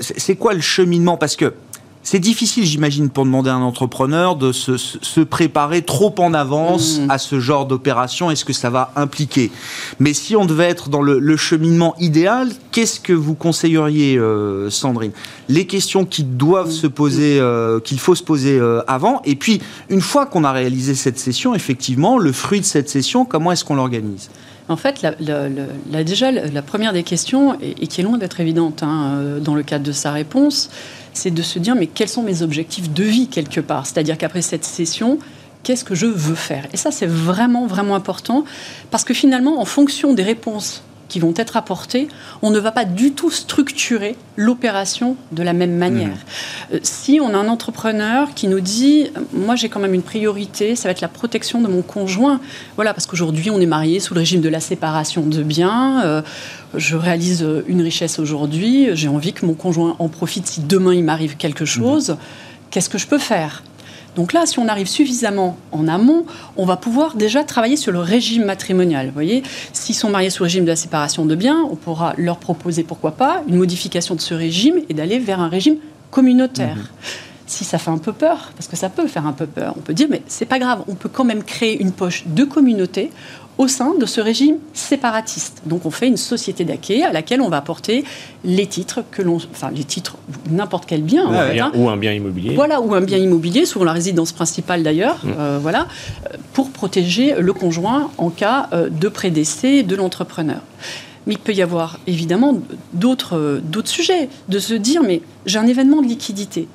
c'est 0.00 0.36
quoi 0.36 0.54
le 0.54 0.60
cheminement? 0.60 1.16
Parce 1.16 1.36
que 1.36 1.54
c'est 2.04 2.18
difficile, 2.18 2.66
j'imagine, 2.66 3.08
pour 3.08 3.24
demander 3.24 3.48
à 3.48 3.54
un 3.54 3.62
entrepreneur 3.62 4.36
de 4.36 4.52
se, 4.52 5.20
préparer 5.22 5.80
trop 5.80 6.14
en 6.18 6.34
avance 6.34 6.98
mmh. 6.98 7.10
à 7.10 7.16
ce 7.16 7.40
genre 7.40 7.64
d'opération. 7.64 8.30
Et 8.30 8.36
ce 8.36 8.44
que 8.44 8.52
ça 8.52 8.68
va 8.68 8.92
impliquer? 8.94 9.50
Mais 9.98 10.12
si 10.12 10.36
on 10.36 10.44
devait 10.44 10.68
être 10.68 10.90
dans 10.90 11.00
le, 11.00 11.36
cheminement 11.36 11.94
idéal, 11.98 12.50
qu'est-ce 12.72 13.00
que 13.00 13.14
vous 13.14 13.34
conseilleriez, 13.34 14.18
euh, 14.18 14.68
Sandrine? 14.68 15.12
Les 15.48 15.66
questions 15.66 16.04
qui 16.04 16.24
doivent 16.24 16.70
se 16.70 16.86
poser, 16.86 17.40
euh, 17.40 17.80
qu'il 17.80 17.98
faut 17.98 18.14
se 18.14 18.22
poser 18.22 18.58
euh, 18.58 18.82
avant, 18.86 19.22
et 19.24 19.34
puis 19.34 19.62
une 19.88 20.02
fois 20.02 20.26
qu'on 20.26 20.44
a 20.44 20.52
réalisé 20.52 20.94
cette 20.94 21.18
session, 21.18 21.54
effectivement, 21.54 22.18
le 22.18 22.32
fruit 22.32 22.60
de 22.60 22.66
cette 22.66 22.90
session, 22.90 23.24
comment 23.24 23.50
est-ce 23.50 23.64
qu'on 23.64 23.76
l'organise? 23.76 24.28
En 24.68 24.76
fait, 24.76 25.02
la, 25.02 26.04
déjà, 26.04 26.30
la 26.30 26.62
première 26.62 26.92
des 26.92 27.02
questions, 27.02 27.58
et, 27.60 27.86
qui 27.86 28.00
est 28.00 28.04
loin 28.04 28.16
d'être 28.16 28.40
évidente 28.40 28.82
hein, 28.82 29.38
dans 29.40 29.54
le 29.54 29.62
cadre 29.62 29.84
de 29.84 29.92
sa 29.92 30.10
réponse, 30.10 30.70
c'est 31.12 31.30
de 31.30 31.42
se 31.42 31.58
dire 31.58 31.74
mais 31.74 31.86
quels 31.86 32.08
sont 32.08 32.22
mes 32.22 32.42
objectifs 32.42 32.90
de 32.90 33.04
vie 33.04 33.28
quelque 33.28 33.60
part? 33.60 33.86
C'est-à-dire 33.86 34.16
qu'après 34.16 34.42
cette 34.42 34.64
session, 34.64 35.18
qu'est-ce 35.64 35.84
que 35.84 35.94
je 35.94 36.06
veux 36.06 36.34
faire? 36.34 36.66
Et 36.72 36.76
ça, 36.76 36.90
c'est 36.90 37.06
vraiment, 37.06 37.66
vraiment 37.66 37.94
important 37.94 38.44
parce 38.90 39.04
que 39.04 39.12
finalement, 39.12 39.60
en 39.60 39.64
fonction 39.64 40.14
des 40.14 40.22
réponses 40.22 40.82
qui 41.08 41.20
vont 41.20 41.34
être 41.36 41.56
apportées, 41.56 42.08
on 42.42 42.50
ne 42.50 42.58
va 42.58 42.72
pas 42.72 42.84
du 42.84 43.12
tout 43.12 43.30
structurer 43.30 44.16
l'opération 44.36 45.16
de 45.32 45.42
la 45.42 45.52
même 45.52 45.76
manière. 45.76 46.08
Mmh. 46.08 46.74
Euh, 46.74 46.78
si 46.82 47.20
on 47.20 47.34
a 47.34 47.36
un 47.36 47.48
entrepreneur 47.48 48.34
qui 48.34 48.48
nous 48.48 48.60
dit, 48.60 49.08
moi 49.32 49.56
j'ai 49.56 49.68
quand 49.68 49.80
même 49.80 49.94
une 49.94 50.02
priorité, 50.02 50.76
ça 50.76 50.88
va 50.88 50.92
être 50.92 51.00
la 51.00 51.08
protection 51.08 51.60
de 51.60 51.68
mon 51.68 51.82
conjoint, 51.82 52.40
voilà, 52.76 52.94
parce 52.94 53.06
qu'aujourd'hui 53.06 53.50
on 53.50 53.60
est 53.60 53.66
marié 53.66 54.00
sous 54.00 54.14
le 54.14 54.20
régime 54.20 54.40
de 54.40 54.48
la 54.48 54.60
séparation 54.60 55.22
de 55.22 55.42
biens, 55.42 56.02
euh, 56.04 56.22
je 56.74 56.96
réalise 56.96 57.46
une 57.66 57.82
richesse 57.82 58.18
aujourd'hui, 58.18 58.88
j'ai 58.94 59.08
envie 59.08 59.32
que 59.32 59.46
mon 59.46 59.54
conjoint 59.54 59.96
en 59.98 60.08
profite 60.08 60.46
si 60.46 60.60
demain 60.60 60.94
il 60.94 61.04
m'arrive 61.04 61.36
quelque 61.36 61.64
chose, 61.64 62.10
mmh. 62.10 62.16
qu'est-ce 62.70 62.88
que 62.88 62.98
je 62.98 63.06
peux 63.06 63.18
faire? 63.18 63.62
Donc 64.16 64.32
là, 64.32 64.46
si 64.46 64.58
on 64.58 64.68
arrive 64.68 64.86
suffisamment 64.86 65.56
en 65.72 65.88
amont, 65.88 66.24
on 66.56 66.64
va 66.64 66.76
pouvoir 66.76 67.16
déjà 67.16 67.44
travailler 67.44 67.76
sur 67.76 67.92
le 67.92 68.00
régime 68.00 68.44
matrimonial. 68.44 69.06
Vous 69.06 69.12
voyez, 69.12 69.42
s'ils 69.72 69.94
sont 69.94 70.10
mariés 70.10 70.30
sous 70.30 70.42
régime 70.42 70.64
de 70.64 70.70
la 70.70 70.76
séparation 70.76 71.24
de 71.26 71.34
biens, 71.34 71.66
on 71.70 71.76
pourra 71.76 72.14
leur 72.16 72.38
proposer, 72.38 72.84
pourquoi 72.84 73.12
pas, 73.12 73.42
une 73.48 73.56
modification 73.56 74.14
de 74.14 74.20
ce 74.20 74.34
régime 74.34 74.76
et 74.88 74.94
d'aller 74.94 75.18
vers 75.18 75.40
un 75.40 75.48
régime 75.48 75.76
communautaire. 76.10 76.76
Mhm. 76.76 77.33
Si 77.46 77.64
ça 77.64 77.78
fait 77.78 77.90
un 77.90 77.98
peu 77.98 78.12
peur, 78.12 78.52
parce 78.56 78.68
que 78.68 78.76
ça 78.76 78.88
peut 78.88 79.06
faire 79.06 79.26
un 79.26 79.32
peu 79.32 79.46
peur, 79.46 79.74
on 79.76 79.80
peut 79.80 79.94
dire, 79.94 80.08
mais 80.10 80.22
c'est 80.26 80.46
pas 80.46 80.58
grave, 80.58 80.82
on 80.88 80.94
peut 80.94 81.10
quand 81.10 81.24
même 81.24 81.44
créer 81.44 81.80
une 81.80 81.92
poche 81.92 82.24
de 82.26 82.44
communauté 82.44 83.10
au 83.58 83.68
sein 83.68 83.94
de 83.98 84.06
ce 84.06 84.20
régime 84.20 84.56
séparatiste. 84.72 85.62
Donc 85.66 85.86
on 85.86 85.90
fait 85.90 86.08
une 86.08 86.16
société 86.16 86.64
d'acquis 86.64 87.02
à 87.02 87.12
laquelle 87.12 87.40
on 87.40 87.48
va 87.48 87.58
apporter 87.58 88.04
les 88.44 88.66
titres 88.66 89.04
que 89.10 89.22
l'on, 89.22 89.36
enfin 89.36 89.70
les 89.70 89.84
titres, 89.84 90.16
n'importe 90.50 90.86
quel 90.86 91.02
bien, 91.02 91.26
hein. 91.32 91.70
ou 91.74 91.88
un 91.88 91.96
bien 91.96 92.12
immobilier. 92.12 92.54
Voilà, 92.54 92.80
ou 92.80 92.94
un 92.94 93.00
bien 93.00 93.18
immobilier, 93.18 93.64
souvent 93.64 93.84
la 93.84 93.92
résidence 93.92 94.32
principale 94.32 94.82
d'ailleurs, 94.82 95.24
mm. 95.24 95.32
euh, 95.38 95.58
voilà, 95.60 95.86
euh, 96.26 96.36
pour 96.52 96.70
protéger 96.70 97.34
le 97.38 97.52
conjoint 97.52 98.10
en 98.18 98.30
cas 98.30 98.68
euh, 98.72 98.88
de 98.88 99.08
prédécès 99.08 99.82
de 99.82 99.94
l'entrepreneur. 99.94 100.60
Mais 101.26 101.34
il 101.34 101.38
peut 101.38 101.54
y 101.54 101.62
avoir 101.62 102.00
évidemment 102.06 102.58
d'autres 102.92 103.62
sujets, 103.84 104.28
de 104.48 104.58
se 104.58 104.74
dire 104.74 105.02
mais 105.02 105.22
j'ai 105.46 105.58
un 105.58 105.66
événement 105.66 106.02
de 106.02 106.06
liquidité 106.06 106.68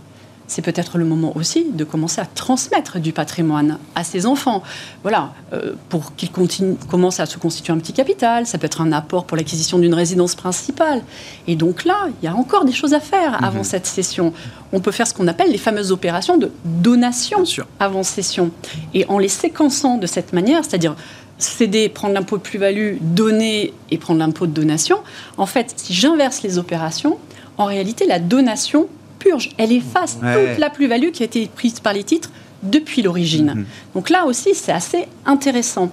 c'est 0.50 0.64
peut-être 0.64 0.98
le 0.98 1.06
moment 1.06 1.32
aussi 1.38 1.68
de 1.72 1.84
commencer 1.84 2.20
à 2.20 2.26
transmettre 2.26 3.00
du 3.00 3.14
patrimoine 3.14 3.78
à 3.96 4.04
ses 4.04 4.26
enfants. 4.26 4.64
Voilà, 5.04 5.32
euh, 5.54 5.74
pour 5.90 6.16
qu'ils 6.16 6.32
commencent 6.32 7.20
à 7.20 7.28
se 7.28 7.38
constituer 7.38 7.72
un 7.72 7.78
petit 7.78 7.94
capital. 7.94 8.48
Ça 8.48 8.58
peut 8.58 8.66
être 8.66 8.82
un 8.82 8.92
apport 8.92 9.26
pour 9.26 9.38
l'acquisition 9.38 9.78
d'une 9.78 9.94
résidence 9.94 10.34
principale. 10.34 11.04
Et 11.48 11.56
donc 11.56 11.86
là, 11.86 12.08
il 12.22 12.26
y 12.26 12.28
a 12.28 12.36
encore 12.36 12.66
des 12.66 12.72
choses 12.72 12.96
à 12.96 13.00
faire 13.00 13.44
avant 13.44 13.60
mhm. 13.60 13.64
cette 13.64 13.86
session. 13.86 14.34
On 14.74 14.80
peut 14.80 14.92
faire 14.92 15.08
ce 15.08 15.14
qu'on 15.14 15.28
appelle 15.28 15.52
les 15.52 15.60
fameuses 15.60 15.92
opérations 15.92 16.38
de 16.38 16.52
donation 16.66 17.44
avant 17.80 18.04
session. 18.04 18.50
Et 18.96 19.06
en 19.06 19.20
les 19.20 19.28
séquençant 19.28 19.98
de 19.98 20.08
cette 20.08 20.34
manière, 20.34 20.66
c'est-à-dire 20.66 20.96
céder, 21.38 21.90
prendre 21.90 22.16
l'impôt 22.16 22.38
de 22.38 22.42
plus-value, 22.42 22.98
donner 23.02 23.74
et 23.92 23.98
prendre 24.00 24.20
l'impôt 24.20 24.48
de 24.48 24.52
donation, 24.52 24.98
en 25.38 25.46
fait, 25.46 25.74
si 25.78 25.94
j'inverse 25.94 26.42
les 26.42 26.58
opérations, 26.58 27.18
en 27.58 27.66
réalité, 27.66 28.08
la 28.08 28.20
donation 28.20 28.88
purge, 29.30 29.50
elle 29.58 29.72
efface 29.72 30.18
toute 30.20 30.58
la 30.58 30.70
plus-value 30.70 31.12
qui 31.12 31.24
a 31.24 31.26
été 31.26 31.50
prise 31.54 31.80
par 31.80 31.94
les 31.94 32.04
titres 32.04 32.32
depuis 32.64 33.02
l'origine. 33.02 33.54
Mhm. 33.56 33.66
Donc 33.96 34.10
là 34.10 34.26
aussi, 34.26 34.54
c'est 34.54 34.72
assez 34.72 35.08
intéressant. 35.26 35.92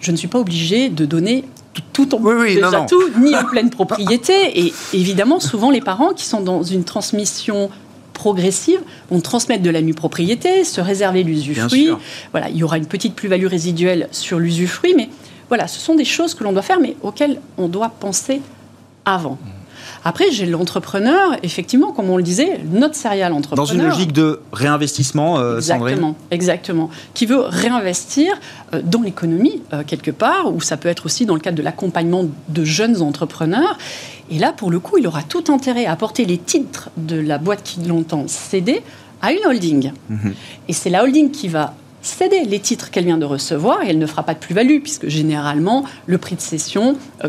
Je 0.00 0.10
ne 0.12 0.16
suis 0.16 0.28
pas 0.28 0.38
obligé 0.38 0.88
de 0.88 1.04
donner 1.04 1.44
tout, 1.92 2.14
en 2.14 2.44
déjà 2.44 2.86
tout, 2.88 3.02
ni 3.20 3.34
en 3.36 3.44
pleine 3.44 3.70
propriété. 3.70 4.32
Et 4.54 4.72
évidemment, 4.92 5.40
souvent, 5.40 5.70
les 5.70 5.80
parents 5.80 6.12
qui 6.12 6.24
sont 6.24 6.40
dans 6.40 6.62
une 6.62 6.84
transmission 6.84 7.70
progressive 8.14 8.80
vont 9.10 9.20
transmettre 9.20 9.62
de 9.62 9.70
la 9.70 9.82
nue 9.82 9.94
propriété, 9.94 10.64
se 10.64 10.80
réserver 10.80 11.22
l'usufruit. 11.22 11.90
Voilà, 12.32 12.48
il 12.50 12.56
y 12.56 12.62
aura 12.62 12.78
une 12.78 12.86
petite 12.86 13.14
plus-value 13.14 13.46
résiduelle 13.46 14.08
sur 14.10 14.38
l'usufruit, 14.38 14.94
mais 14.96 15.08
voilà, 15.48 15.66
ce 15.68 15.80
sont 15.80 15.94
des 15.94 16.04
choses 16.04 16.34
que 16.34 16.44
l'on 16.44 16.52
doit 16.52 16.62
faire, 16.62 16.80
mais 16.80 16.96
auxquelles 17.02 17.40
on 17.58 17.68
doit 17.68 17.88
penser 17.88 18.40
avant. 19.04 19.38
Après, 20.04 20.30
j'ai 20.30 20.46
l'entrepreneur, 20.46 21.36
effectivement, 21.42 21.92
comme 21.92 22.08
on 22.08 22.16
le 22.16 22.22
disait, 22.22 22.60
notre 22.70 22.94
serial 22.94 23.32
entrepreneur. 23.32 23.66
Dans 23.66 23.72
une 23.72 23.86
logique 23.86 24.12
de 24.12 24.40
réinvestissement, 24.52 25.38
euh, 25.38 25.56
Exactement, 25.56 26.16
exactement. 26.30 26.90
Qui 27.14 27.26
veut 27.26 27.40
réinvestir 27.40 28.32
euh, 28.72 28.80
dans 28.82 29.02
l'économie, 29.02 29.62
euh, 29.72 29.82
quelque 29.86 30.10
part, 30.10 30.52
ou 30.54 30.60
ça 30.60 30.76
peut 30.76 30.88
être 30.88 31.06
aussi 31.06 31.26
dans 31.26 31.34
le 31.34 31.40
cadre 31.40 31.58
de 31.58 31.62
l'accompagnement 31.62 32.24
de 32.48 32.64
jeunes 32.64 33.02
entrepreneurs. 33.02 33.76
Et 34.30 34.38
là, 34.38 34.52
pour 34.52 34.70
le 34.70 34.78
coup, 34.78 34.96
il 34.96 35.06
aura 35.06 35.22
tout 35.22 35.44
intérêt 35.48 35.86
à 35.86 35.92
apporter 35.92 36.24
les 36.24 36.38
titres 36.38 36.90
de 36.96 37.20
la 37.20 37.38
boîte 37.38 37.62
qui 37.62 37.80
l'entend 37.80 38.24
céder 38.26 38.82
à 39.20 39.32
une 39.32 39.44
holding. 39.46 39.92
Mhm. 40.08 40.34
Et 40.68 40.72
c'est 40.72 40.88
la 40.88 41.02
holding 41.02 41.30
qui 41.30 41.48
va 41.48 41.74
céder 42.02 42.44
les 42.44 42.60
titres 42.60 42.90
qu'elle 42.90 43.04
vient 43.04 43.18
de 43.18 43.24
recevoir 43.24 43.82
et 43.82 43.88
elle 43.90 43.98
ne 43.98 44.06
fera 44.06 44.22
pas 44.22 44.34
de 44.34 44.38
plus-value 44.38 44.80
puisque 44.80 45.08
généralement 45.08 45.84
le 46.06 46.18
prix 46.18 46.36
de 46.36 46.40
cession 46.40 46.96
euh, 47.24 47.28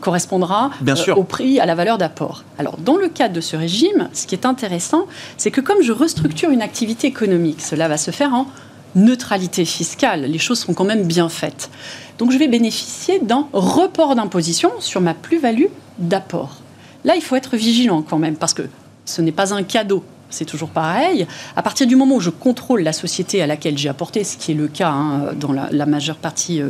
correspondra 0.00 0.70
euh, 0.86 1.14
au 1.14 1.24
prix, 1.24 1.60
à 1.60 1.66
la 1.66 1.74
valeur 1.74 1.98
d'apport. 1.98 2.44
Alors 2.58 2.76
dans 2.78 2.96
le 2.96 3.08
cadre 3.08 3.34
de 3.34 3.40
ce 3.40 3.56
régime, 3.56 4.08
ce 4.12 4.26
qui 4.26 4.34
est 4.34 4.46
intéressant, 4.46 5.06
c'est 5.36 5.50
que 5.50 5.60
comme 5.60 5.82
je 5.82 5.92
restructure 5.92 6.50
une 6.50 6.62
activité 6.62 7.06
économique, 7.06 7.60
cela 7.60 7.88
va 7.88 7.96
se 7.96 8.10
faire 8.10 8.34
en 8.34 8.46
neutralité 8.94 9.64
fiscale. 9.64 10.22
Les 10.22 10.38
choses 10.38 10.60
sont 10.60 10.74
quand 10.74 10.84
même 10.84 11.04
bien 11.04 11.28
faites. 11.28 11.70
Donc 12.18 12.32
je 12.32 12.38
vais 12.38 12.48
bénéficier 12.48 13.20
d'un 13.20 13.46
report 13.52 14.14
d'imposition 14.14 14.70
sur 14.80 15.00
ma 15.00 15.14
plus-value 15.14 15.66
d'apport. 15.98 16.56
Là, 17.04 17.14
il 17.14 17.22
faut 17.22 17.36
être 17.36 17.56
vigilant 17.56 18.02
quand 18.02 18.18
même 18.18 18.36
parce 18.36 18.54
que 18.54 18.62
ce 19.04 19.22
n'est 19.22 19.32
pas 19.32 19.54
un 19.54 19.62
cadeau 19.62 20.02
c'est 20.30 20.44
toujours 20.44 20.70
pareil. 20.70 21.26
À 21.56 21.62
partir 21.62 21.86
du 21.86 21.96
moment 21.96 22.16
où 22.16 22.20
je 22.20 22.30
contrôle 22.30 22.82
la 22.82 22.92
société 22.92 23.42
à 23.42 23.46
laquelle 23.46 23.78
j'ai 23.78 23.88
apporté, 23.88 24.24
ce 24.24 24.36
qui 24.36 24.52
est 24.52 24.54
le 24.54 24.68
cas 24.68 24.90
hein, 24.90 25.32
dans 25.38 25.52
la, 25.52 25.86
majeure 25.86 26.16
partie 26.16 26.60
euh, 26.60 26.68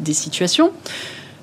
des 0.00 0.12
situations, 0.12 0.70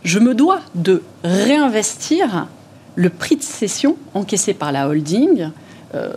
je 0.04 0.20
me 0.20 0.36
dois 0.36 0.62
de 0.76 1.02
réinvestir 1.24 2.48
le 2.96 3.10
prix 3.10 3.36
de 3.36 3.44
cession 3.44 3.98
encaissé 4.14 4.54
par 4.54 4.72
la 4.72 4.88
holding. 4.88 5.50
Euh, 5.96 6.14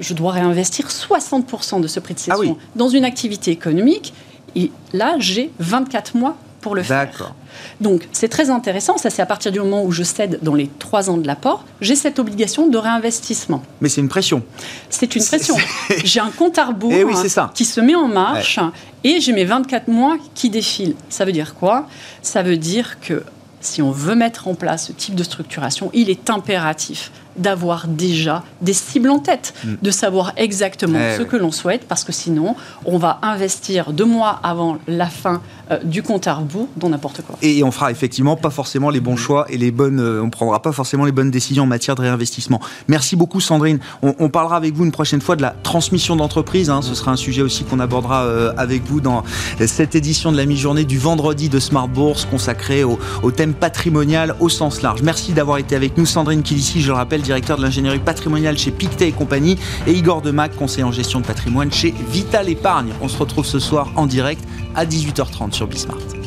je 0.00 0.14
dois 0.14 0.32
réinvestir 0.32 0.88
60% 0.88 1.80
de 1.80 1.88
ce 1.88 2.00
prix 2.00 2.14
de 2.14 2.20
ah 2.28 2.36
cession 2.36 2.56
dans 2.76 2.88
une 2.88 3.04
activité 3.04 3.50
économique. 3.50 4.14
Et 4.54 4.70
là, 4.92 5.16
j'ai 5.18 5.50
24 5.58 6.16
mois 6.16 6.36
pour 6.64 6.74
le 6.74 6.82
faire. 6.82 7.34
Donc 7.82 8.08
c'est 8.12 8.28
très 8.28 8.48
intéressant, 8.48 8.96
ça 8.96 9.10
c'est 9.10 9.20
à 9.20 9.26
partir 9.26 9.52
du 9.52 9.60
moment 9.60 9.84
où 9.84 9.92
je 9.92 10.02
cède 10.02 10.38
dans 10.40 10.54
les 10.54 10.70
trois 10.78 11.10
ans 11.10 11.18
de 11.18 11.26
l'apport, 11.26 11.66
j'ai 11.82 11.94
cette 11.94 12.18
obligation 12.18 12.68
de 12.68 12.78
réinvestissement. 12.78 13.62
Mais 13.82 13.90
c'est 13.90 14.00
une 14.00 14.08
pression. 14.08 14.42
C'est 14.88 15.14
une 15.14 15.22
pression. 15.22 15.56
J'ai 16.04 16.20
un 16.20 16.30
compte 16.30 16.58
à 16.58 16.64
rebours 16.64 16.92
eh 16.94 17.04
qui 17.52 17.64
se 17.66 17.80
met 17.80 17.94
en 17.94 18.08
marche 18.08 18.58
et 19.04 19.20
j'ai 19.20 19.32
mes 19.32 19.44
24 19.44 19.88
mois 19.88 20.16
qui 20.34 20.48
défilent. 20.48 20.94
Ça 21.10 21.26
veut 21.26 21.32
dire 21.32 21.54
quoi? 21.54 21.86
Ça 22.22 22.42
veut 22.42 22.56
dire 22.56 22.98
que 23.00 23.22
si 23.60 23.82
on 23.82 23.90
veut 23.90 24.14
mettre 24.14 24.48
en 24.48 24.54
place 24.54 24.86
ce 24.86 24.92
type 24.92 25.14
de 25.14 25.22
structuration, 25.22 25.90
il 25.92 26.08
est 26.08 26.30
impératif 26.30 27.10
d'avoir 27.36 27.88
déjà 27.88 28.42
des 28.60 28.72
cibles 28.72 29.10
en 29.10 29.18
tête, 29.18 29.54
mm. 29.64 29.74
de 29.82 29.90
savoir 29.90 30.32
exactement 30.36 30.98
eh 30.98 31.18
ce 31.18 31.22
que 31.22 31.36
l'on 31.36 31.52
souhaite, 31.52 31.86
parce 31.88 32.04
que 32.04 32.12
sinon, 32.12 32.56
on 32.84 32.98
va 32.98 33.18
investir 33.22 33.92
deux 33.92 34.04
mois 34.04 34.40
avant 34.42 34.78
la 34.86 35.06
fin 35.06 35.40
euh, 35.70 35.78
du 35.82 36.02
compte 36.02 36.26
à 36.26 36.34
rebours 36.34 36.68
dans 36.76 36.90
n'importe 36.90 37.22
quoi. 37.22 37.36
Et 37.40 37.64
on 37.64 37.70
fera 37.70 37.90
effectivement 37.90 38.36
pas 38.36 38.50
forcément 38.50 38.90
les 38.90 39.00
bons 39.00 39.16
choix 39.16 39.46
et 39.48 39.56
les 39.56 39.70
bonnes, 39.70 39.98
euh, 39.98 40.22
on 40.22 40.28
prendra 40.28 40.60
pas 40.60 40.72
forcément 40.72 41.06
les 41.06 41.12
bonnes 41.12 41.30
décisions 41.30 41.62
en 41.62 41.66
matière 41.66 41.94
de 41.94 42.02
réinvestissement. 42.02 42.60
Merci 42.88 43.16
beaucoup 43.16 43.40
Sandrine. 43.40 43.78
On, 44.02 44.28
parlera 44.28 44.56
avec 44.56 44.74
vous 44.74 44.84
une 44.84 44.92
prochaine 44.92 45.20
fois 45.20 45.36
de 45.36 45.42
la 45.42 45.54
transmission 45.62 46.16
d'entreprise. 46.16 46.68
Hein. 46.68 46.82
Ce 46.82 46.94
sera 46.94 47.12
un 47.12 47.16
sujet 47.16 47.40
aussi 47.40 47.64
qu'on 47.64 47.80
abordera 47.80 48.24
euh, 48.24 48.52
avec 48.56 48.84
vous 48.84 49.00
dans 49.00 49.24
cette 49.66 49.94
édition 49.94 50.32
de 50.32 50.36
la 50.36 50.44
mi-journée 50.44 50.84
du 50.84 50.98
vendredi 50.98 51.48
de 51.48 51.58
Smart 51.58 51.88
Bourse 51.88 52.26
consacrée 52.26 52.84
au, 52.84 52.98
thème 53.30 53.54
patrimonial 53.54 54.36
au 54.40 54.48
sens 54.48 54.82
large. 54.82 55.02
Merci 55.02 55.32
d'avoir 55.32 55.58
été 55.58 55.74
avec 55.74 55.96
nous, 55.96 56.04
Sandrine 56.04 56.42
Kilissi. 56.42 56.82
Je 56.82 56.88
le 56.88 56.94
rappelle 56.94 57.22
directeur 57.24 57.56
de 57.56 57.62
l'ingénierie 57.62 57.98
patrimoniale 57.98 58.56
chez 58.56 58.70
Pictet 58.70 59.08
et 59.08 59.12
compagnie, 59.12 59.58
et 59.86 59.92
Igor 59.92 60.22
Demac, 60.22 60.54
conseiller 60.54 60.84
en 60.84 60.92
gestion 60.92 61.20
de 61.20 61.26
patrimoine 61.26 61.72
chez 61.72 61.92
Vital 62.10 62.48
Épargne. 62.48 62.92
On 63.00 63.08
se 63.08 63.18
retrouve 63.18 63.44
ce 63.44 63.58
soir 63.58 63.90
en 63.96 64.06
direct 64.06 64.44
à 64.76 64.86
18h30 64.86 65.52
sur 65.52 65.66
Bismart. 65.66 66.23